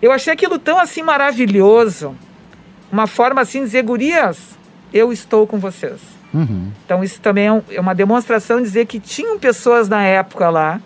[0.00, 2.14] eu achei aquilo tão assim maravilhoso,
[2.92, 4.38] uma forma assim de dizer, gurias,
[4.94, 6.14] eu estou com vocês.
[6.36, 6.68] Uhum.
[6.84, 10.50] Então isso também é um- é uma demonstração de dizer que tinham pessoas na época
[10.50, 10.80] lá,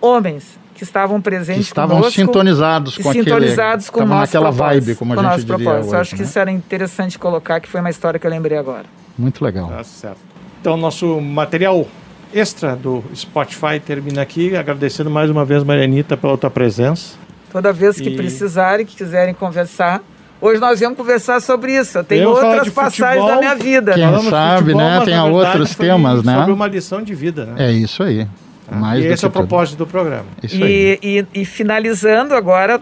[0.00, 3.24] homens, que estavam Que presentes estavam conosco, sintonizados com aquele...
[3.24, 5.84] sintonizados com estavam nosso naquela vibe, como com a o gente diria propósito.
[5.86, 6.28] hoje, Eu acho que né?
[6.28, 8.84] isso era interessante colocar, que foi uma história que eu lembrei agora.
[9.18, 9.68] Muito legal.
[9.68, 10.18] Tá certo.
[10.60, 11.86] Então, nosso material
[12.32, 14.56] extra do Spotify termina aqui.
[14.56, 17.16] Agradecendo mais uma vez, Marianita, pela tua presença.
[17.52, 20.00] Toda vez que E- precisarem, que quiserem conversar.
[20.42, 21.98] Hoje nós vamos conversar sobre isso.
[21.98, 23.28] Eu tenho outras passagens futebol.
[23.28, 23.94] da minha vida.
[23.94, 24.20] Quem né?
[24.28, 25.04] Sabe, futebol, né?
[25.04, 26.36] Tem outros temas, né?
[26.36, 27.68] Sobre uma lição de vida, né?
[27.68, 28.26] É isso aí.
[28.68, 29.46] Mais e esse é o que tudo.
[29.46, 30.26] propósito do programa.
[30.42, 30.98] Isso aí.
[31.00, 32.80] E, e, e finalizando agora,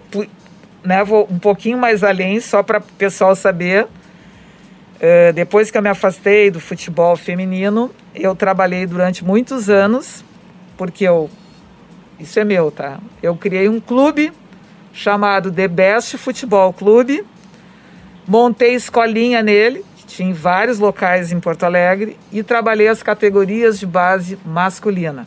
[0.82, 3.86] né, vou um pouquinho mais além, só para o pessoal saber.
[4.98, 10.24] eh, depois que eu me afastei do futebol feminino, eu trabalhei durante muitos anos,
[10.78, 11.28] porque eu.
[12.18, 12.99] Isso é meu, tá?
[13.22, 14.32] Eu criei um clube
[14.95, 17.22] chamado The Best Futebol Clube,
[18.26, 23.79] montei escolinha nele, que tinha em vários locais em Porto Alegre, e trabalhei as categorias
[23.79, 25.26] de base masculina,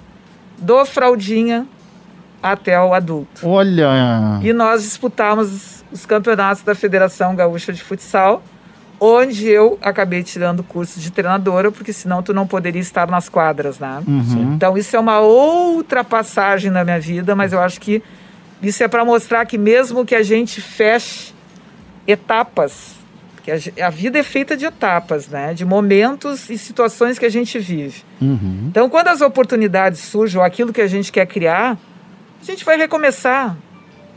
[0.58, 1.66] do fraldinha
[2.42, 3.48] até o adulto.
[3.48, 3.88] Olha,
[4.44, 8.44] E nós disputamos os campeonatos da Federação Gaúcha de Futsal,
[9.00, 13.28] onde eu acabei tirando o curso de treinadora, porque senão tu não poderia estar nas
[13.28, 14.02] quadras, né?
[14.08, 14.54] Uhum.
[14.56, 18.04] Então isso é uma outra passagem na minha vida, mas eu acho que
[18.62, 21.34] isso é para mostrar que mesmo que a gente feche
[22.08, 22.96] etapas,
[23.44, 25.54] que a, a vida é feita de etapas, né?
[25.54, 28.04] De momentos e situações que a gente vive.
[28.22, 28.68] Uhum.
[28.70, 31.78] Então, quando as oportunidades surgem, ou aquilo que a gente quer criar,
[32.42, 33.56] A gente vai recomeçar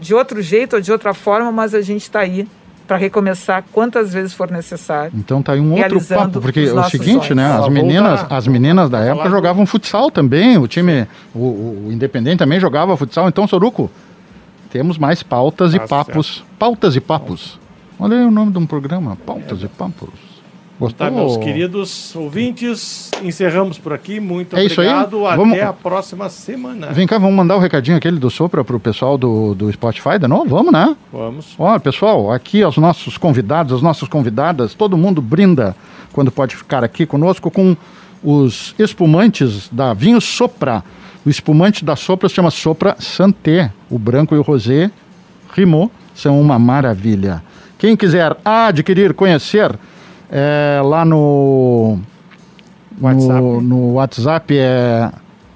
[0.00, 2.46] de outro jeito ou de outra forma, mas a gente está aí
[2.86, 5.12] para recomeçar quantas vezes for necessário.
[5.14, 7.36] Então tá aí um outro papo, porque é o seguinte, sonhos.
[7.36, 7.56] né?
[7.56, 8.36] As meninas, voltar.
[8.36, 10.58] as meninas da época jogavam futsal também.
[10.58, 13.28] O time, o, o Independente também jogava futsal.
[13.28, 13.90] Então, Soruco,
[14.70, 16.44] temos mais pautas e Tá papos.
[16.58, 17.58] Pautas e papos.
[17.98, 20.10] Olha aí o nome de um programa, Pautas e Papos.
[20.78, 21.06] Gostou?
[21.06, 24.20] Tá, meus queridos ouvintes, encerramos por aqui.
[24.20, 25.26] Muito É obrigado.
[25.26, 26.88] Até Vamos- a próxima semana.
[26.92, 30.28] Vem cá, vamos mandar o recadinho aquele do Sopra pro pessoal do, do Spotify de
[30.28, 30.50] novo?
[30.50, 30.94] Vamos, né?
[31.10, 31.54] Vamos.
[31.58, 35.74] Ó, pessoal, aqui aos nossos convidados, as nossas convidadas, todo mundo brinda
[36.12, 37.74] quando pode ficar aqui conosco com
[38.22, 40.84] os espumantes da Vinho Sopra.
[41.24, 43.72] O espumante da Sopra se chama Sopra Santé.
[43.88, 44.90] O branco e o rosé
[45.54, 47.42] rimou, são uma maravilha.
[47.78, 49.74] Quem quiser adquirir, conhecer,
[50.30, 51.98] é, lá no
[53.00, 53.40] WhatsApp.
[53.40, 55.10] no, no WhatsApp é.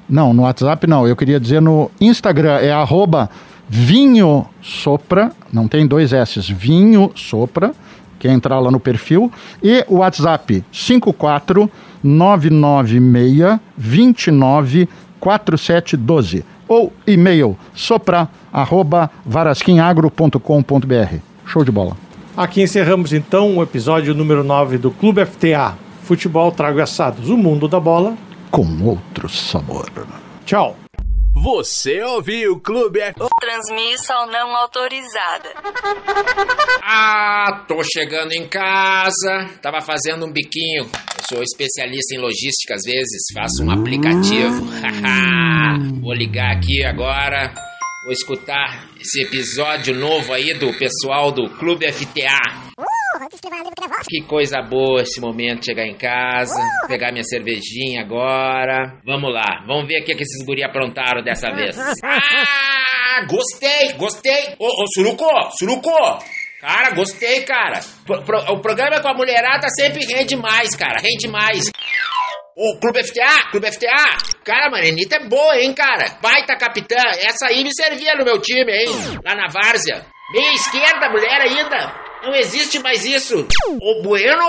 [0.08, 1.06] Não, no WhatsApp não.
[1.06, 3.30] Eu queria dizer no Instagram é arroba
[3.68, 7.72] vinho sopra, não tem dois S, vinho sopra.
[8.18, 9.32] Quer entrar lá no perfil.
[9.62, 14.88] E o WhatsApp 54996 29
[15.18, 16.44] 4712.
[16.68, 21.14] Ou e-mail sopra arroba varasquinagro.com.br.
[21.46, 22.09] Show de bola.
[22.40, 25.76] Aqui encerramos então o episódio número 9 do Clube FTA.
[26.04, 28.16] Futebol Trago e Assados, o mundo da bola.
[28.50, 29.90] Com outro sabor.
[30.46, 30.74] Tchau.
[31.34, 33.20] Você ouviu o Clube F...
[33.38, 35.50] Transmissão não autorizada.
[36.82, 39.50] Ah, tô chegando em casa.
[39.60, 40.84] Tava fazendo um biquinho.
[40.84, 44.64] Eu sou especialista em logística às vezes, faço um aplicativo.
[44.80, 45.78] Haha.
[46.00, 47.52] Vou ligar aqui agora.
[48.02, 52.70] Vou escutar esse episódio novo aí do pessoal do Clube FTA.
[54.08, 56.54] Que coisa boa esse momento chegar em casa,
[56.88, 58.98] pegar minha cervejinha agora.
[59.04, 61.76] Vamos lá, vamos ver o que, que esses guri aprontaram dessa vez.
[62.02, 64.54] Ah, gostei, gostei.
[64.58, 65.26] Ô, ô, Suruco,
[65.58, 65.90] Suruco.
[66.60, 67.80] Cara, gostei, cara.
[68.04, 71.64] Pro- pro- o programa com a mulherada sempre rende mais, cara, rende mais.
[72.62, 74.18] O Clube FTA, Clube FTA.
[74.44, 76.18] Cara, a Marenita é boa, hein, cara.
[76.20, 77.00] Baita capitã.
[77.16, 78.86] Essa aí me servia no meu time, hein.
[79.24, 80.04] Lá na Várzea.
[80.30, 81.90] Meia esquerda, mulher ainda.
[82.22, 83.48] Não existe mais isso.
[83.80, 84.44] Ô, Bueno,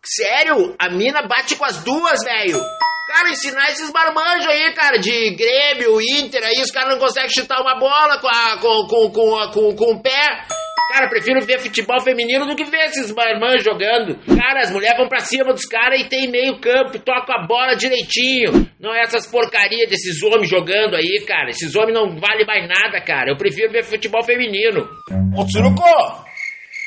[0.00, 2.62] sério, a mina bate com as duas, velho.
[3.08, 7.60] Cara, ensinar esses marmanjos aí, cara, de Grêmio, Inter, aí os caras não conseguem chutar
[7.60, 10.46] uma bola com, a, com, com, com, com, com o pé.
[10.90, 14.18] Cara, prefiro ver futebol feminino do que ver esses marmanjos jogando.
[14.36, 17.76] Cara, as mulheres vão pra cima dos caras e tem meio campo, tocam a bola
[17.76, 18.68] direitinho.
[18.80, 21.50] Não é essas porcarias desses homens jogando aí, cara.
[21.50, 23.30] Esses homens não valem mais nada, cara.
[23.30, 24.88] Eu prefiro ver futebol feminino.
[25.36, 25.84] Ô, Tsuruko!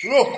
[0.01, 0.37] Tsuruko!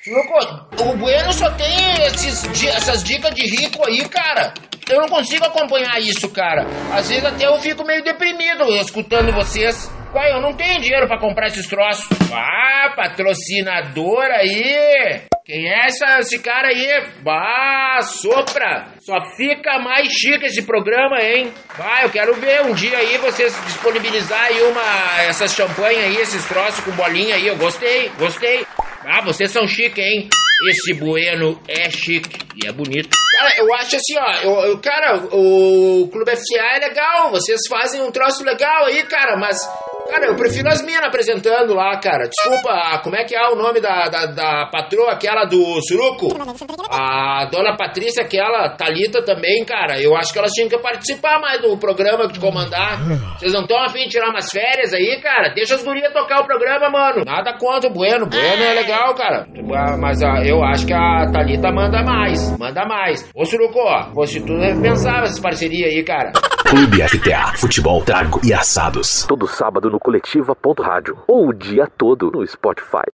[0.00, 1.76] Tsuruko, o Bueno só tem
[2.06, 4.54] esses essas dicas de rico aí, cara.
[4.90, 6.66] Eu não consigo acompanhar isso, cara.
[6.90, 9.90] Às vezes até eu fico meio deprimido escutando vocês.
[10.14, 12.06] Ué, eu não tenho dinheiro pra comprar esses troços.
[12.32, 15.22] Ah, patrocinador aí.
[15.44, 17.02] Quem é essa, esse cara aí?
[17.22, 18.88] Bah, sopra.
[19.00, 21.50] Só fica mais chique esse programa, hein?
[21.78, 25.22] Bah, eu quero ver um dia aí vocês disponibilizar aí uma...
[25.22, 27.46] Essas champanhe aí, esses troços com bolinha aí.
[27.46, 28.66] Eu gostei, gostei.
[29.04, 30.28] Ah, vocês são chique, hein?
[30.68, 33.08] Esse Bueno é chique e é bonito.
[33.36, 34.32] Cara, eu acho assim, ó.
[34.42, 37.30] Eu, eu- cara, o Clube FCA é legal.
[37.32, 39.58] Vocês fazem um troço legal aí, cara, mas.
[40.08, 42.28] Cara, eu prefiro as minas apresentando lá, cara.
[42.28, 46.28] Desculpa, como é que é o nome da, da, da patroa, aquela do Suruco?
[46.90, 50.00] A dona Patrícia, aquela, Thalita também, cara.
[50.00, 52.98] Eu acho que elas tinham que participar mais do programa de comandar.
[53.38, 55.52] Vocês não estão afim de tirar umas férias aí, cara?
[55.54, 57.24] Deixa as gurias tocar o programa, mano.
[57.24, 58.26] Nada contra o Bueno.
[58.26, 59.46] Bueno é legal, cara.
[59.74, 62.58] Ah, Mas ah, eu acho que a Thalita manda mais.
[62.58, 63.30] Manda mais.
[63.34, 63.80] Ô, Suruco,
[64.14, 64.52] fosse tu
[64.82, 66.32] pensava essas parcerias aí, cara.
[66.72, 69.26] Clube FTA, futebol, trago e assados.
[69.26, 73.12] Todo sábado no coletiva.rádio ou o dia todo no Spotify.